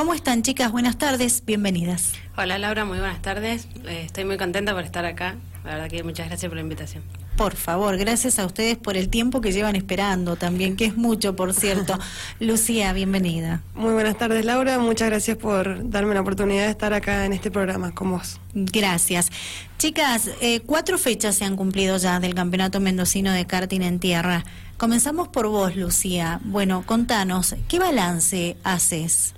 ¿Cómo 0.00 0.14
están 0.14 0.40
chicas? 0.40 0.72
Buenas 0.72 0.96
tardes, 0.96 1.42
bienvenidas. 1.44 2.14
Hola 2.34 2.56
Laura, 2.56 2.86
muy 2.86 2.96
buenas 2.96 3.20
tardes. 3.20 3.68
Eh, 3.84 4.04
estoy 4.06 4.24
muy 4.24 4.38
contenta 4.38 4.72
por 4.72 4.82
estar 4.82 5.04
acá. 5.04 5.36
La 5.62 5.74
verdad 5.74 5.90
que 5.90 6.02
muchas 6.02 6.26
gracias 6.26 6.48
por 6.48 6.56
la 6.56 6.62
invitación. 6.62 7.02
Por 7.36 7.54
favor, 7.54 7.98
gracias 7.98 8.38
a 8.38 8.46
ustedes 8.46 8.78
por 8.78 8.96
el 8.96 9.10
tiempo 9.10 9.42
que 9.42 9.52
llevan 9.52 9.76
esperando 9.76 10.36
también, 10.36 10.76
que 10.76 10.86
es 10.86 10.96
mucho, 10.96 11.36
por 11.36 11.52
cierto. 11.52 11.98
Lucía, 12.40 12.94
bienvenida. 12.94 13.60
Muy 13.74 13.92
buenas 13.92 14.16
tardes, 14.16 14.42
Laura. 14.46 14.78
Muchas 14.78 15.10
gracias 15.10 15.36
por 15.36 15.90
darme 15.90 16.14
la 16.14 16.22
oportunidad 16.22 16.64
de 16.64 16.70
estar 16.70 16.94
acá 16.94 17.26
en 17.26 17.34
este 17.34 17.50
programa 17.50 17.94
con 17.94 18.12
vos. 18.12 18.40
Gracias. 18.54 19.28
Chicas, 19.76 20.30
eh, 20.40 20.60
cuatro 20.60 20.96
fechas 20.96 21.36
se 21.36 21.44
han 21.44 21.56
cumplido 21.56 21.98
ya 21.98 22.20
del 22.20 22.34
Campeonato 22.34 22.80
Mendocino 22.80 23.32
de 23.32 23.46
Karting 23.46 23.82
en 23.82 23.98
Tierra. 23.98 24.44
Comenzamos 24.78 25.28
por 25.28 25.48
vos, 25.48 25.76
Lucía. 25.76 26.40
Bueno, 26.42 26.84
contanos, 26.86 27.54
¿qué 27.68 27.78
balance 27.78 28.56
haces? 28.64 29.34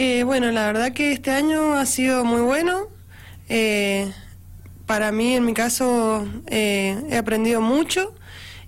Eh, 0.00 0.22
bueno, 0.22 0.52
la 0.52 0.64
verdad 0.64 0.92
que 0.92 1.10
este 1.10 1.32
año 1.32 1.72
ha 1.74 1.84
sido 1.84 2.24
muy 2.24 2.40
bueno. 2.40 2.86
Eh, 3.48 4.08
para 4.86 5.10
mí, 5.10 5.34
en 5.34 5.44
mi 5.44 5.54
caso, 5.54 6.24
eh, 6.46 7.02
he 7.10 7.16
aprendido 7.16 7.60
mucho 7.60 8.14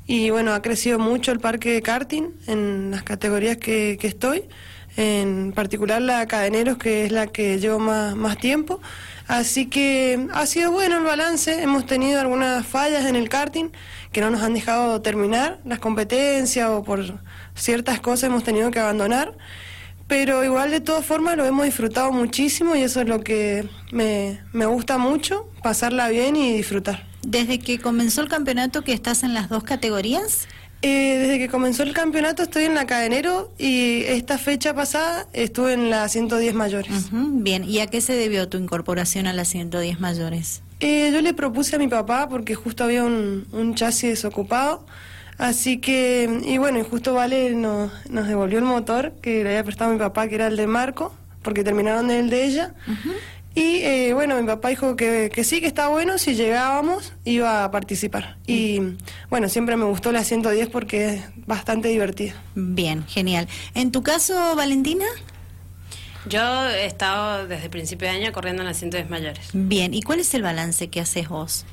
y 0.08 0.30
bueno, 0.30 0.52
ha 0.52 0.60
crecido 0.60 0.98
mucho 0.98 1.30
el 1.30 1.38
parque 1.38 1.70
de 1.70 1.82
karting 1.82 2.30
en 2.48 2.91
las 2.91 3.05
categorías 3.05 3.58
que, 3.58 3.96
estoy, 4.02 4.48
en 4.96 5.52
particular 5.55 6.02
la 6.02 6.27
cadeneros, 6.27 6.78
que 6.78 7.05
es 7.05 7.12
la 7.12 7.28
que 7.28 7.60
llevo 7.60 7.78
más, 7.78 8.16
más 8.16 8.36
tiempo. 8.36 8.80
Así 9.28 9.66
que 9.66 10.27
ha 10.33 10.47
sido 10.47 10.72
bueno 10.72 10.98
el 10.98 11.05
balance, 11.05 11.62
hemos 11.62 11.86
tenido 11.86 12.20
algunas 12.20 12.66
fallas 12.66 13.06
en 13.06 13.14
el 13.14 13.28
karting 13.28 13.69
que 14.10 14.20
no 14.20 14.30
nos 14.30 14.42
han 14.42 14.55
dejado 14.55 15.00
terminar 15.00 15.60
las 15.64 15.78
competencias 15.78 16.69
o 16.70 16.83
por 16.83 17.20
ciertas 17.55 18.00
cosas 18.00 18.24
hemos 18.24 18.42
tenido 18.42 18.72
que 18.72 18.80
abandonar 18.80 19.36
pero 20.10 20.42
igual 20.45 20.73
de 20.73 20.80
todas 20.80 21.06
formas 21.06 21.37
lo 21.37 21.46
hemos 21.46 21.64
disfrutado 21.64 22.10
muchísimo 22.10 22.74
y 22.74 22.82
eso 22.82 23.00
es 23.00 23.06
lo 23.06 23.20
que 23.20 23.69
me, 23.92 24.41
gusta 24.66 24.98
mucho, 24.98 25.48
pasarla 25.62 26.08
bien 26.08 26.34
y 26.34 26.53
disfrutar. 26.53 27.06
¿Desde 27.22 27.61
que 27.61 27.78
comenzó 27.78 28.20
el 28.20 28.28
campeonato 28.28 28.83
que 28.83 28.92
estás 28.92 29.22
en 29.22 29.34
las 29.34 29.48
dos 29.48 29.62
categorías? 29.62 30.48
Eh, 30.83 31.16
desde 31.16 31.38
que 31.38 31.48
comenzó 31.48 31.84
el 31.84 31.92
campeonato 31.92 32.42
estoy 32.42 32.64
en 32.64 32.75
la 32.75 32.86
cadenero 32.86 33.53
y 33.56 34.03
esta 34.06 34.36
fecha 34.36 34.75
pasada 34.75 35.28
estuve 35.33 35.75
en 35.75 35.91
la 35.91 36.08
110 36.08 36.55
mayores. 36.55 37.11
bien, 37.12 37.62
¿y 37.62 37.78
a 37.78 37.86
qué 37.86 38.00
se 38.00 38.14
debió 38.14 38.48
tu 38.48 38.58
incorporación 38.58 39.28
a 39.28 39.33
las 39.33 39.47
110 39.47 40.00
mayores? 40.00 40.62
Eh, 40.81 41.11
yo 41.12 41.20
le 41.20 41.34
propuse 41.34 41.77
a 41.77 41.78
mi 41.78 41.86
papá 41.86 42.28
porque 42.28 42.56
justo 42.56 42.83
había 42.83 43.05
un, 43.05 43.47
un 43.53 43.77
chasis 43.77 44.11
desocupado 44.11 44.84
Así 45.41 45.78
que, 45.78 46.42
y 46.44 46.58
bueno, 46.58 46.78
y 46.78 46.83
justo 46.83 47.14
Vale 47.14 47.55
nos, 47.55 47.91
nos 48.10 48.28
devolvió 48.28 48.58
el 48.58 48.64
motor 48.64 49.14
que 49.22 49.42
le 49.42 49.48
había 49.48 49.64
prestado 49.64 49.91
a 49.91 49.94
mi 49.94 49.98
papá, 49.98 50.28
que 50.28 50.34
era 50.34 50.48
el 50.48 50.56
de 50.58 50.66
Marco, 50.66 51.14
porque 51.41 51.64
terminaron 51.64 52.10
el 52.10 52.28
de 52.28 52.44
ella. 52.44 52.74
Y 53.55 53.77
eh, 53.78 54.12
bueno, 54.12 54.38
mi 54.38 54.47
papá 54.47 54.69
dijo 54.69 54.97
que, 54.97 55.30
que, 55.34 55.42
sí, 55.42 55.62
que 55.62 55.66
está 55.66 55.88
bueno, 55.88 56.19
si 56.19 56.34
llegábamos 56.34 57.14
iba 57.24 57.64
a 57.64 57.70
participar. 57.70 58.36
Y 58.47 58.82
bueno, 59.30 59.48
siempre 59.48 59.77
me 59.77 59.86
gustó 59.86 60.12
la 60.12 60.24
110 60.24 60.69
porque 60.69 61.14
es 61.14 61.22
bastante 61.47 61.88
divertida. 61.88 62.34
Bien, 62.54 63.06
genial. 63.06 63.48
¿En 63.75 63.92
tu 63.92 64.02
caso, 64.02 64.54
Valentina? 64.54 65.06
Yo 66.28 66.69
he 66.69 66.84
estado 66.84 67.47
desde 67.47 67.64
el 67.64 67.70
principio 67.70 68.08
de 68.08 68.14
año 68.14 68.32
corriendo 68.32 68.60
en 68.60 68.69
las 68.69 68.77
110 68.77 69.08
mayores. 69.08 69.48
Bien, 69.54 69.94
¿y 69.94 70.02
cuál 70.02 70.20
es 70.20 70.34
el 70.34 70.42
balance 70.42 70.88
que 70.88 71.00
haces 71.00 71.30
vos? 71.30 71.64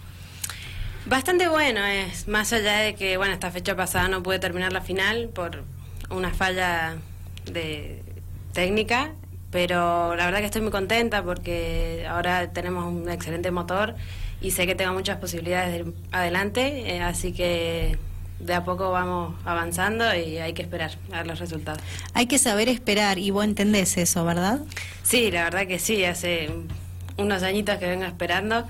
Bastante 1.09 1.47
bueno 1.47 1.86
es, 1.86 2.27
más 2.27 2.52
allá 2.52 2.80
de 2.80 2.94
que, 2.94 3.16
bueno, 3.16 3.33
esta 3.33 3.50
fecha 3.50 3.77
pasada 3.77 4.09
no 4.09 4.22
pude 4.22 4.39
terminar 4.39 4.73
la 4.73 4.81
final 4.81 5.30
por 5.30 5.64
una 6.09 6.33
falla 6.33 6.97
de 7.49 8.03
técnica, 8.52 9.14
pero 9.49 10.17
la 10.17 10.25
verdad 10.25 10.39
que 10.39 10.47
estoy 10.47 10.61
muy 10.61 10.72
contenta 10.72 11.23
porque 11.23 12.05
ahora 12.09 12.52
tenemos 12.52 12.86
un 12.86 13.09
excelente 13.09 13.52
motor 13.52 13.95
y 14.41 14.52
sé 14.52 14.67
que 14.67 14.75
tengo 14.75 14.91
muchas 14.91 15.16
posibilidades 15.17 15.86
de 15.86 15.94
adelante, 16.11 16.95
eh, 16.97 17.02
así 17.02 17.31
que 17.31 17.98
de 18.42 18.54
a 18.54 18.65
poco 18.65 18.92
vamos 18.92 19.33
avanzando 19.45 20.14
y 20.14 20.39
hay 20.39 20.52
que 20.52 20.61
esperar 20.61 20.92
a 21.14 21.20
ver 21.20 21.27
los 21.27 21.39
resultados. 21.39 21.81
Hay 22.15 22.26
que 22.26 22.37
saber 22.37 22.67
esperar 22.67 23.17
y 23.17 23.31
vos 23.31 23.45
entendés 23.45 23.98
eso, 23.98 24.26
¿verdad? 24.26 24.60
Sí, 25.04 25.31
la 25.31 25.45
verdad 25.45 25.67
que 25.67 25.80
sí, 25.80 26.04
hace 26.04 26.49
unos 27.15 27.43
añitos 27.43 27.77
que 27.77 27.87
vengo 27.87 28.04
esperando 28.04 28.67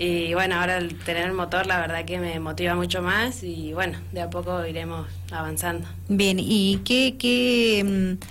y 0.00 0.32
bueno, 0.32 0.54
ahora 0.60 0.78
el 0.78 0.96
tener 0.96 1.26
el 1.26 1.32
motor 1.32 1.66
la 1.66 1.80
verdad 1.80 2.04
que 2.04 2.20
me 2.20 2.38
motiva 2.38 2.76
mucho 2.76 3.02
más 3.02 3.42
y 3.42 3.72
bueno, 3.72 3.98
de 4.12 4.20
a 4.20 4.30
poco 4.30 4.64
iremos 4.64 5.08
avanzando. 5.32 5.88
Bien, 6.08 6.38
¿y 6.40 6.80
qué, 6.84 7.16
qué 7.18 7.82
mm, 7.84 8.24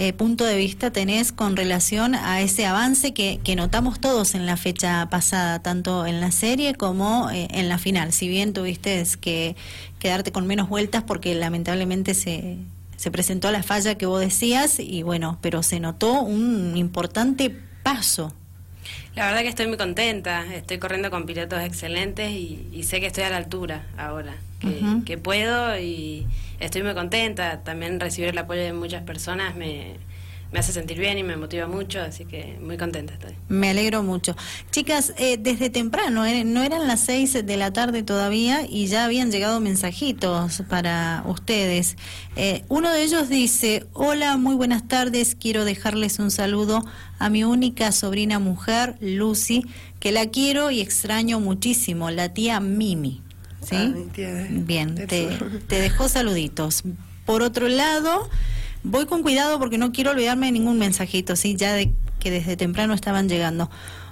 eh, 0.00 0.14
punto 0.14 0.46
de 0.46 0.56
vista 0.56 0.90
tenés 0.90 1.30
con 1.30 1.54
relación 1.54 2.14
a 2.14 2.40
ese 2.40 2.64
avance 2.64 3.12
que, 3.12 3.40
que, 3.44 3.56
notamos 3.56 4.00
todos 4.00 4.34
en 4.34 4.46
la 4.46 4.56
fecha 4.56 5.06
pasada, 5.10 5.58
tanto 5.60 6.06
en 6.06 6.22
la 6.22 6.30
serie 6.30 6.74
como 6.74 7.30
eh, 7.30 7.46
en 7.50 7.68
la 7.68 7.76
final? 7.76 8.14
Si 8.14 8.26
bien 8.26 8.54
tuviste 8.54 9.04
que 9.20 9.54
quedarte 9.98 10.32
con 10.32 10.46
menos 10.46 10.70
vueltas 10.70 11.02
porque 11.02 11.34
lamentablemente 11.34 12.14
se, 12.14 12.56
se 12.96 13.10
presentó 13.10 13.50
la 13.50 13.62
falla 13.62 13.96
que 13.96 14.06
vos 14.06 14.20
decías 14.20 14.80
y 14.80 15.02
bueno, 15.02 15.36
pero 15.42 15.62
se 15.62 15.78
notó 15.78 16.22
un 16.22 16.74
importante 16.74 17.54
paso 17.82 18.32
la 19.14 19.26
verdad 19.26 19.42
que 19.42 19.48
estoy 19.48 19.66
muy 19.66 19.76
contenta, 19.76 20.44
estoy 20.54 20.78
corriendo 20.78 21.10
con 21.10 21.26
pilotos 21.26 21.62
excelentes 21.62 22.30
y, 22.30 22.82
sé 22.82 23.00
que 23.00 23.06
estoy 23.06 23.24
a 23.24 23.30
la 23.30 23.36
altura 23.36 23.86
ahora, 23.96 24.34
que, 25.04 25.18
puedo 25.18 25.78
y 25.78 26.26
estoy 26.60 26.82
muy 26.82 26.94
contenta. 26.94 27.62
También 27.62 28.00
recibir 28.00 28.30
el 28.30 28.38
apoyo 28.38 28.62
de 28.62 28.72
muchas 28.72 29.02
personas 29.02 29.54
me, 29.54 29.96
me 30.52 30.58
hace 30.58 30.72
sentir 30.72 30.98
bien 30.98 31.16
y 31.16 31.22
me 31.22 31.36
motiva 31.36 31.66
mucho, 31.66 32.00
así 32.00 32.26
que 32.26 32.58
muy 32.60 32.76
contenta 32.76 33.14
estoy. 33.14 33.32
Me 33.48 33.70
alegro 33.70 34.02
mucho. 34.02 34.36
Chicas, 34.70 35.14
eh, 35.16 35.38
desde 35.38 35.70
temprano, 35.70 36.26
eh, 36.26 36.44
no 36.44 36.62
eran 36.62 36.86
las 36.86 37.00
seis 37.00 37.32
de 37.32 37.56
la 37.56 37.72
tarde 37.72 38.02
todavía 38.02 38.66
y 38.68 38.86
ya 38.86 39.06
habían 39.06 39.30
llegado 39.30 39.60
mensajitos 39.60 40.62
para 40.68 41.24
ustedes. 41.26 41.96
Eh, 42.36 42.64
uno 42.68 42.92
de 42.92 43.02
ellos 43.02 43.30
dice, 43.30 43.86
hola, 43.94 44.36
muy 44.36 44.54
buenas 44.54 44.86
tardes, 44.86 45.34
quiero 45.34 45.64
dejarles 45.64 46.18
un 46.18 46.30
saludo 46.30 46.84
a 47.18 47.30
mi 47.30 47.44
única 47.44 47.90
sobrina 47.90 48.38
mujer, 48.38 48.96
Lucy, 49.00 49.64
que 50.00 50.12
la 50.12 50.26
quiero 50.26 50.70
y 50.70 50.82
extraño 50.82 51.40
muchísimo, 51.40 52.10
la 52.10 52.34
tía 52.34 52.60
Mimi. 52.60 53.22
¿Sí? 53.62 53.76
Ah, 53.76 53.92
bien, 54.50 54.96
te, 54.96 55.28
te 55.68 55.80
dejó 55.80 56.08
saluditos. 56.08 56.82
Por 57.24 57.42
otro 57.42 57.68
lado, 57.68 58.28
Voy 58.84 59.06
con 59.06 59.22
cuidado 59.22 59.58
porque 59.58 59.78
no 59.78 59.92
quiero 59.92 60.10
olvidarme 60.10 60.46
de 60.46 60.52
ningún 60.52 60.78
mensajito, 60.78 61.36
sí, 61.36 61.54
ya 61.56 61.72
de 61.72 61.92
que 62.18 62.30
desde 62.30 62.56
temprano 62.56 62.94
estaban 62.94 63.28
llegando. 63.28 63.70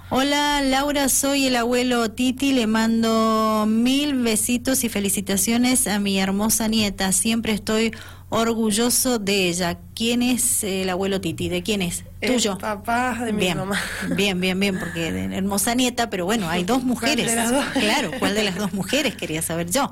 Hola 0.09 0.61
Laura, 0.61 1.07
soy 1.07 1.47
el 1.47 1.55
abuelo 1.55 2.11
Titi, 2.11 2.51
le 2.51 2.67
mando 2.67 3.65
mil 3.65 4.13
besitos 4.21 4.83
y 4.83 4.89
felicitaciones 4.89 5.87
a 5.87 5.99
mi 5.99 6.19
hermosa 6.19 6.67
nieta, 6.67 7.13
siempre 7.13 7.53
estoy 7.53 7.93
orgulloso 8.27 9.19
de 9.19 9.49
ella. 9.49 9.77
¿Quién 9.93 10.21
es 10.21 10.63
el 10.63 10.89
abuelo 10.89 11.21
Titi? 11.21 11.47
¿De 11.47 11.63
quién 11.63 11.81
es? 11.81 12.03
Tuyo. 12.21 12.57
papá 12.57 13.19
de 13.23 13.33
mi 13.33 13.39
bien, 13.39 13.57
mamá. 13.57 13.79
Bien, 14.15 14.39
bien, 14.39 14.59
bien, 14.59 14.79
porque 14.79 15.07
hermosa 15.07 15.75
nieta, 15.75 16.09
pero 16.09 16.25
bueno, 16.25 16.49
hay 16.49 16.63
dos 16.63 16.83
mujeres. 16.83 17.31
Claro, 17.73 18.11
¿cuál 18.19 18.35
de 18.35 18.43
las 18.43 18.55
dos 18.55 18.73
mujeres 18.73 19.15
quería 19.15 19.41
saber 19.41 19.69
yo? 19.69 19.91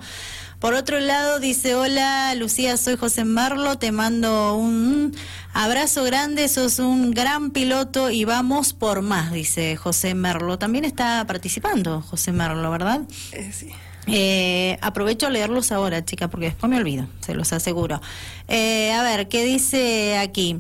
Por 0.60 0.74
otro 0.74 1.00
lado, 1.00 1.40
dice, 1.40 1.74
hola 1.76 2.36
Lucía, 2.36 2.76
soy 2.76 2.98
José 2.98 3.24
Marlo, 3.24 3.78
te 3.78 3.94
mando 3.94 4.56
un 4.56 5.16
abrazo 5.54 6.04
grande, 6.04 6.50
sos 6.50 6.80
un 6.80 7.12
gran 7.12 7.52
piloto 7.52 8.10
y 8.10 8.26
vamos 8.26 8.74
por 8.74 9.02
más, 9.02 9.32
dice 9.32 9.78
José 9.78 10.16
Merlo. 10.16 10.60
También 10.60 10.84
está 10.84 11.26
participando 11.26 12.02
José 12.02 12.34
Merlo, 12.34 12.70
¿verdad? 12.72 13.02
Eh, 13.32 13.52
sí. 13.54 13.70
Eh, 14.08 14.78
aprovecho 14.82 15.28
a 15.28 15.30
leerlos 15.30 15.72
ahora, 15.72 16.04
chica, 16.04 16.28
porque 16.28 16.48
después 16.48 16.70
me 16.70 16.78
olvido, 16.78 17.08
se 17.22 17.34
los 17.36 17.54
aseguro. 17.54 18.02
Eh, 18.50 18.92
a 18.92 19.02
ver, 19.02 19.30
¿qué 19.30 19.46
dice 19.46 20.18
aquí? 20.18 20.58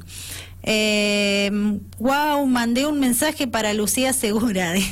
Eh, 0.63 1.49
wow, 1.99 2.45
mandé 2.45 2.85
un 2.85 2.99
mensaje 2.99 3.47
para 3.47 3.73
Lucía 3.73 4.13
Segura. 4.13 4.73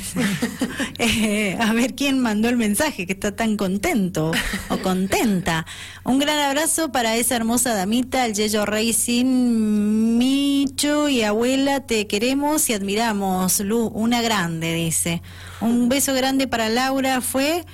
Eh, 1.00 1.56
a 1.60 1.72
ver 1.74 1.94
quién 1.94 2.18
mandó 2.18 2.48
el 2.48 2.56
mensaje, 2.56 3.06
que 3.06 3.12
está 3.12 3.36
tan 3.36 3.56
contento 3.56 4.32
o 4.68 4.78
contenta. 4.78 5.64
Un 6.02 6.18
gran 6.18 6.40
abrazo 6.40 6.90
para 6.90 7.14
esa 7.14 7.36
hermosa 7.36 7.72
damita, 7.72 8.26
el 8.26 8.34
Yello 8.34 8.66
Racing. 8.66 10.18
Micho 10.18 11.08
y 11.08 11.22
abuela, 11.22 11.86
te 11.86 12.08
queremos 12.08 12.68
y 12.68 12.72
admiramos. 12.72 13.60
Lu, 13.60 13.86
una 13.86 14.22
grande, 14.22 14.74
dice. 14.74 15.22
Un 15.60 15.88
beso 15.88 16.14
grande 16.14 16.48
para 16.48 16.68
Laura. 16.68 17.20
Fue. 17.20 17.64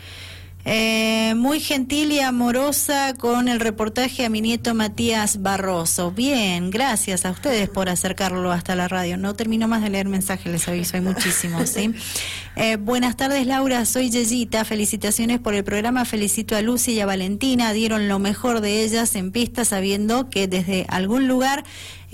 Eh, 0.66 1.34
muy 1.36 1.60
gentil 1.60 2.10
y 2.10 2.20
amorosa 2.20 3.12
con 3.18 3.48
el 3.48 3.60
reportaje 3.60 4.24
a 4.24 4.30
mi 4.30 4.40
nieto 4.40 4.74
Matías 4.74 5.42
Barroso. 5.42 6.10
Bien, 6.10 6.70
gracias 6.70 7.26
a 7.26 7.32
ustedes 7.32 7.68
por 7.68 7.90
acercarlo 7.90 8.50
hasta 8.50 8.74
la 8.74 8.88
radio. 8.88 9.18
No 9.18 9.34
termino 9.34 9.68
más 9.68 9.82
de 9.82 9.90
leer 9.90 10.08
mensajes, 10.08 10.50
les 10.50 10.66
aviso, 10.66 10.96
hay 10.96 11.02
muchísimos. 11.02 11.68
¿sí? 11.68 11.92
Eh, 12.56 12.76
buenas 12.76 13.16
tardes, 13.16 13.48
Laura. 13.48 13.84
Soy 13.84 14.10
Yeyita. 14.10 14.64
Felicitaciones 14.64 15.40
por 15.40 15.54
el 15.54 15.64
programa. 15.64 16.04
Felicito 16.04 16.54
a 16.54 16.62
Lucy 16.62 16.92
y 16.92 17.00
a 17.00 17.06
Valentina. 17.06 17.72
Dieron 17.72 18.06
lo 18.06 18.20
mejor 18.20 18.60
de 18.60 18.84
ellas 18.84 19.16
en 19.16 19.32
pista, 19.32 19.64
sabiendo 19.64 20.30
que 20.30 20.46
desde 20.46 20.86
algún 20.88 21.26
lugar 21.26 21.64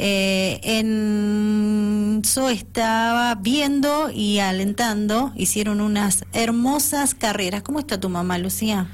Eh, 0.02 0.60
en 0.62 2.22
eso 2.24 2.48
estaba 2.48 3.34
viendo 3.34 4.10
y 4.10 4.38
alentando, 4.38 5.30
hicieron 5.36 5.82
unas 5.82 6.24
hermosas 6.32 7.14
carreras. 7.14 7.62
¿Cómo 7.62 7.80
está 7.80 8.00
tu 8.00 8.08
mamá, 8.08 8.38
Lucía? 8.38 8.88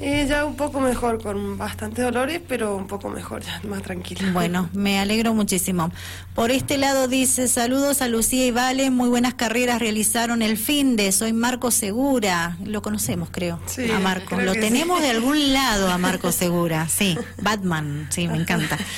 Eh, 0.00 0.26
ya 0.28 0.44
un 0.44 0.54
poco 0.54 0.78
mejor, 0.78 1.20
con 1.20 1.58
bastantes 1.58 2.04
dolores, 2.04 2.40
pero 2.46 2.76
un 2.76 2.86
poco 2.86 3.08
mejor, 3.10 3.42
ya 3.42 3.60
más 3.68 3.82
tranquila. 3.82 4.30
Bueno, 4.32 4.70
me 4.74 5.00
alegro 5.00 5.34
muchísimo. 5.34 5.90
Por 6.36 6.52
este 6.52 6.78
lado 6.78 7.08
dice, 7.08 7.48
saludos 7.48 8.00
a 8.00 8.06
Lucía 8.06 8.46
y 8.46 8.52
Vale, 8.52 8.92
muy 8.92 9.08
buenas 9.08 9.34
carreras 9.34 9.80
realizaron 9.80 10.40
el 10.40 10.56
fin 10.56 10.94
de, 10.94 11.10
soy 11.10 11.32
Marco 11.32 11.72
Segura, 11.72 12.56
lo 12.64 12.80
conocemos 12.80 13.28
creo, 13.32 13.58
Sí, 13.66 13.90
a 13.90 13.98
Marco, 13.98 14.40
lo 14.40 14.52
tenemos 14.52 14.98
sí. 14.98 15.04
de 15.04 15.10
algún 15.10 15.52
lado 15.52 15.90
a 15.90 15.98
Marco 15.98 16.30
Segura, 16.38 16.88
sí, 16.88 17.18
Batman, 17.42 18.06
sí, 18.10 18.28
me 18.28 18.36
encanta. 18.38 18.78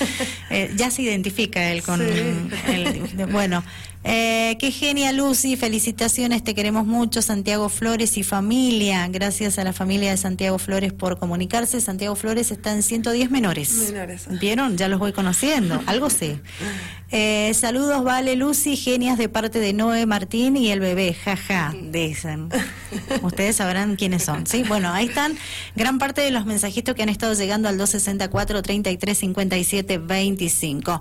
Eh, 0.53 0.73
ya 0.75 0.91
se 0.91 1.03
identifica 1.03 1.71
él 1.71 1.81
con 1.85 2.01
Sí. 2.01 2.05
el, 2.67 3.27
bueno. 3.31 3.63
Eh, 4.03 4.57
qué 4.59 4.71
genia 4.73 5.13
Lucy, 5.13 5.57
felicitaciones, 5.57 6.43
te 6.43 6.55
queremos 6.55 6.87
mucho, 6.87 7.21
Santiago 7.23 7.69
Flores 7.69 8.17
y 8.17 8.23
familia. 8.25 9.07
Gracias 9.09 9.59
a 9.59 9.65
la 9.65 9.73
familia 9.75 10.11
de 10.11 10.17
Santiago 10.17 10.59
Flores 10.59 10.90
por 10.93 11.19
comunicarse. 11.19 11.81
Santiago 11.81 12.17
Flores 12.17 12.51
está 12.51 12.73
en 12.73 12.83
110 12.83 13.31
menores. 13.31 13.75
Menores. 13.93 14.27
¿Vieron? 14.41 14.77
Ya 14.77 14.89
los 14.89 14.99
voy 14.99 15.13
conociendo, 15.13 15.83
algo 15.87 16.11
sé. 16.11 16.41
Eh, 17.13 17.53
saludos, 17.55 18.05
Vale, 18.05 18.37
Lucy, 18.37 18.77
genias 18.77 19.19
de 19.19 19.29
parte 19.29 19.59
de 19.59 19.73
Noé 19.73 20.07
Martín 20.07 20.57
y 20.57 20.71
el 20.71 20.79
bebé, 20.79 21.13
jaja, 21.13 21.75
dicen. 21.91 22.49
Ustedes 23.23 23.57
sabrán 23.57 23.97
quiénes 23.97 24.23
son, 24.23 24.47
¿sí? 24.47 24.63
Bueno, 24.63 24.93
ahí 24.93 25.07
están 25.07 25.37
gran 25.75 25.99
parte 25.99 26.21
de 26.21 26.31
los 26.31 26.47
mensajitos 26.47 26.95
que 26.95 27.03
han 27.03 27.09
estado 27.09 27.35
llegando 27.35 27.69
al 27.69 27.79
264 27.79 28.63
33 28.63 29.19
57 29.19 29.99
25. 29.99 31.01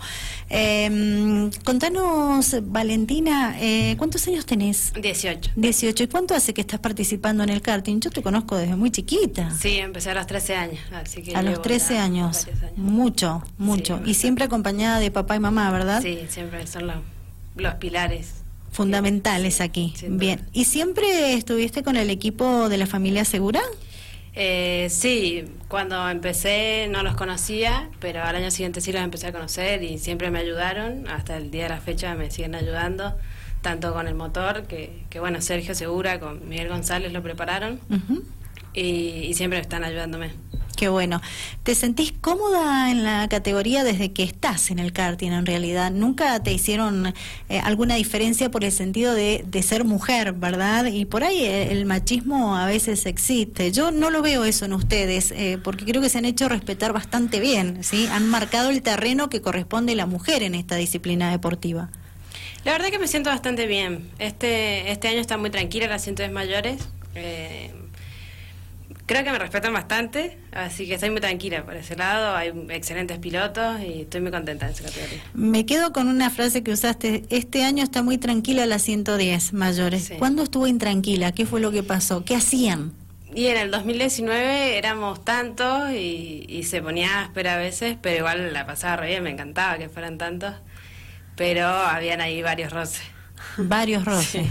Eh, 0.50 1.50
contanos, 1.64 2.56
Valentina, 2.64 3.56
eh, 3.60 3.96
¿cuántos 4.00 4.28
años 4.28 4.48
tenés? 4.48 4.92
18. 5.00 5.52
18. 5.56 6.04
¿Y 6.04 6.08
cuánto 6.08 6.34
hace 6.34 6.54
que 6.54 6.62
estás 6.62 6.80
participando 6.80 7.44
en 7.44 7.50
el 7.50 7.62
karting? 7.62 8.00
Yo 8.00 8.10
te 8.10 8.24
conozco 8.24 8.58
desde 8.58 8.76
muy 8.76 8.90
chiquita. 8.90 9.52
Sí, 9.60 9.79
empecé 9.86 10.12
a 10.12 10.14
los 10.14 10.28
13 10.28 10.56
años, 10.56 10.80
así 10.94 11.22
que 11.22 11.36
A 11.36 11.42
los 11.42 11.52
llevo 11.52 11.62
13 11.64 11.94
ya 11.94 12.04
años. 12.04 12.48
Mucho, 12.76 13.44
mucho. 13.58 14.00
Sí, 14.04 14.12
y 14.12 14.14
siempre 14.14 14.46
acompañada 14.46 15.00
de 15.00 15.12
papá 15.12 15.36
y 15.36 15.40
mamá, 15.40 15.72
¿verdad? 15.72 16.02
Sí, 16.02 16.20
siempre 16.30 16.66
son 16.68 16.88
los, 16.88 16.98
los 17.56 17.76
pilares. 17.76 18.36
Fundamentales 18.72 19.62
aquí. 19.62 19.94
Bien. 20.08 20.48
¿Y 20.54 20.66
siempre 20.66 21.34
estuviste 21.34 21.84
con 21.84 21.96
el 21.96 22.10
equipo 22.10 22.70
de 22.70 22.78
la 22.78 22.86
familia 22.86 23.26
Segura? 23.26 23.62
Eh, 24.36 24.88
sí, 24.92 25.46
cuando 25.68 26.08
empecé 26.10 26.88
no 26.90 27.04
los 27.04 27.16
conocía, 27.16 27.90
pero 28.00 28.24
al 28.24 28.36
año 28.36 28.52
siguiente 28.52 28.80
sí 28.80 28.92
los 28.92 29.02
empecé 29.02 29.28
a 29.28 29.31
conocer 29.31 29.84
y 29.84 29.98
siempre 29.98 30.30
me 30.31 30.40
ayudaron. 30.40 31.08
Hasta 31.08 31.38
el 31.38 31.52
día 31.52 31.64
de 31.64 31.70
la 31.70 31.81
fecha 31.81 32.14
me 32.16 32.30
siguen 32.30 32.56
ayudando, 32.56 33.18
tanto 33.62 33.92
con 33.94 34.08
el 34.08 34.16
motor, 34.16 34.64
que, 34.68 35.04
que 35.10 35.20
bueno, 35.20 35.42
Sergio 35.42 35.74
Segura 35.74 36.20
con 36.20 36.48
Miguel 36.48 36.70
González 36.70 37.12
lo 37.12 37.24
prepararon. 37.24 37.80
Y, 38.74 38.81
y 39.27 39.33
siempre 39.33 39.60
están 39.60 39.83
ayudándome. 39.83 40.31
Qué 40.80 40.88
bueno. 40.88 41.21
¿Te 41.63 41.75
sentís 41.75 42.13
cómoda 42.13 42.89
en 42.89 43.04
la 43.04 43.27
categoría 43.27 43.83
desde 43.83 44.13
que 44.13 44.24
estás 44.24 44.71
en 44.71 44.80
el 44.80 44.94
karting 44.94 45.31
en 45.31 45.45
realidad? 45.45 45.92
¿Nunca 45.92 46.42
te 46.42 46.54
hicieron 46.54 47.13
eh, 47.50 47.60
alguna 47.60 47.95
diferencia 47.95 48.50
por 48.50 48.63
el 48.63 48.71
sentido 48.71 49.13
de, 49.13 49.44
de 49.45 49.62
ser 49.62 49.83
mujer, 49.83 50.31
verdad? 50.31 50.86
Y 50.86 51.04
por 51.04 51.25
ahí 51.25 51.44
eh, 51.44 51.74
el 51.74 51.86
machismo 51.86 52.56
a 52.56 52.66
veces 52.66 53.06
existe. 53.07 53.74
Yo 53.74 53.92
no 53.92 54.10
lo 54.10 54.21
veo 54.21 54.45
eso 54.45 54.63
en 54.63 54.71
ustedes, 54.71 55.31
eh, 55.31 55.60
porque 55.62 55.83
creo 55.83 56.01
que 56.01 56.07
se 56.07 56.18
han 56.18 56.24
hecho 56.24 56.48
respetar 56.48 56.94
bastante 56.94 57.42
bien, 57.42 57.83
¿sí? 57.83 58.07
Han 58.13 58.30
marcado 58.30 58.69
el 58.69 58.81
terreno 58.81 59.30
que 59.30 59.42
corresponde 59.42 59.92
a 59.92 59.95
la 59.98 60.06
mujer 60.06 60.44
en 60.44 60.56
esta 60.56 60.77
disciplina 60.77 61.30
deportiva. 61.30 61.89
La 62.63 62.71
verdad 62.71 62.88
que 62.88 63.00
me 63.00 63.10
siento 63.10 63.30
bastante 63.31 63.68
bien. 63.68 64.10
Este, 64.18 64.94
este 64.94 65.10
año 65.10 65.19
está 65.19 65.38
muy 65.38 65.50
tranquila 65.50 65.88
las 65.88 66.04
110 66.04 66.31
mayores. 66.31 66.88
Eh, 67.16 67.74
creo 69.10 69.24
que 69.24 69.32
me 69.32 69.40
respetan 69.40 69.74
bastante, 69.74 70.38
así 70.52 70.86
que 70.86 70.94
estoy 70.94 71.10
muy 71.10 71.20
tranquila 71.20 71.66
por 71.66 71.76
ese 71.76 71.96
lado. 71.96 72.36
Hay 72.36 72.54
excelentes 72.70 73.18
pilotos 73.18 73.82
y 73.82 74.02
estoy 74.02 74.22
muy 74.22 74.30
contenta 74.30 74.68
en 74.68 74.74
esa 74.74 74.84
categoría. 74.84 75.24
Me 75.34 75.66
quedo 75.66 75.92
con 75.92 76.08
una 76.08 76.30
frase 76.30 76.62
que 76.62 76.72
usaste. 76.72 77.24
Este 77.32 77.64
año 77.64 77.84
está 77.84 78.04
muy 78.04 78.20
tranquila 78.20 78.68
la 78.68 78.78
110 78.78 79.54
mayores. 79.54 80.04
Sí. 80.04 80.14
¿Cuándo 80.20 80.44
estuvo 80.44 80.68
intranquila? 80.68 81.32
¿Qué 81.32 81.48
fue 81.48 81.60
lo 81.60 81.72
que 81.72 81.82
pasó? 81.82 82.24
¿Qué 82.24 82.36
hacían? 82.36 82.94
Y 83.34 83.48
en 83.48 83.58
el 83.58 83.72
2019 83.72 84.78
éramos 84.78 85.26
tantos 85.26 85.90
y, 85.92 86.46
y 86.48 86.62
se 86.66 86.80
ponía 86.84 87.24
áspera 87.24 87.56
a 87.56 87.58
veces, 87.58 87.98
pero 88.00 88.18
igual 88.18 88.54
la 88.54 88.68
pasaba 88.68 88.98
re 88.98 89.08
bien, 89.08 89.24
me 89.24 89.32
encantaba 89.32 89.80
que 89.80 89.90
fueran 89.90 90.20
tantos. 90.20 90.54
Pero 91.36 91.66
habían 91.66 92.22
ahí 92.22 92.44
varios 92.44 92.72
roces. 92.72 93.02
Varios 93.58 94.06
roces. 94.06 94.46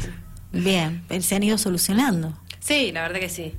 Bien, 0.50 1.04
eh, 1.10 1.20
se 1.20 1.36
han 1.36 1.44
ido 1.44 1.58
solucionando. 1.58 2.36
Sí, 2.58 2.90
la 2.90 3.02
verdad 3.02 3.20
que 3.20 3.28
sí. 3.28 3.54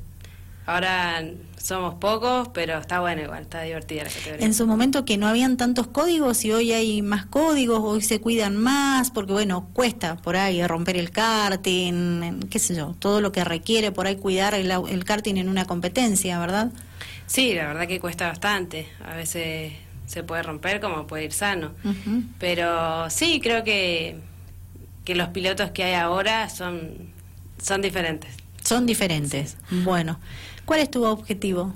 Ahora 0.66 1.24
somos 1.58 1.96
pocos, 1.96 2.50
pero 2.54 2.78
está 2.78 3.00
bueno 3.00 3.24
igual, 3.24 3.42
está 3.42 3.62
divertida 3.64 4.04
la 4.04 4.10
categoría. 4.10 4.46
En 4.46 4.54
su 4.54 4.68
momento 4.68 5.04
que 5.04 5.18
no 5.18 5.28
habían 5.28 5.58
tantos 5.58 5.88
códigos 5.88 6.46
y 6.46 6.52
hoy 6.52 6.72
hay 6.72 7.02
más 7.02 7.26
códigos, 7.26 7.80
hoy 7.82 8.02
se 8.02 8.22
cuidan 8.22 8.56
más, 8.56 9.12
porque 9.12 9.34
bueno, 9.34 9.68
cuesta 9.74 10.16
por 10.18 10.36
ahí 10.36 10.66
romper 10.66 10.98
el 10.98 11.12
karting, 11.12 12.42
qué 12.50 12.60
sé 12.60 12.76
yo, 12.76 12.96
todo 13.00 13.20
lo 13.20 13.32
que 13.32 13.44
requiere 13.44 13.92
por 13.92 14.08
ahí 14.08 14.16
cuidar 14.16 14.54
el, 14.54 14.72
el 14.72 15.04
karting 15.06 15.36
en 15.36 15.50
una 15.50 15.66
competencia, 15.66 16.40
¿verdad? 16.40 16.72
Sí, 17.28 17.54
la 17.54 17.68
verdad 17.68 17.88
que 17.88 18.00
cuesta 18.00 18.28
bastante. 18.28 18.88
A 19.06 19.16
veces 19.16 19.74
se 20.08 20.24
puede 20.24 20.42
romper 20.42 20.80
como 20.82 21.06
puede 21.06 21.26
ir 21.26 21.32
sano. 21.32 21.72
Pero 22.40 23.10
sí, 23.12 23.40
creo 23.40 23.64
que, 23.64 24.18
que 25.06 25.14
los 25.14 25.30
pilotos 25.30 25.70
que 25.70 25.84
hay 25.84 25.94
ahora 25.94 26.50
son, 26.50 27.12
son 27.62 27.82
diferentes. 27.84 28.36
Son 28.64 28.86
diferentes. 28.86 29.58
Bueno, 29.70 30.20
¿cuál 30.66 30.82
es 30.82 30.92
tu 30.92 31.04
objetivo? 31.06 31.74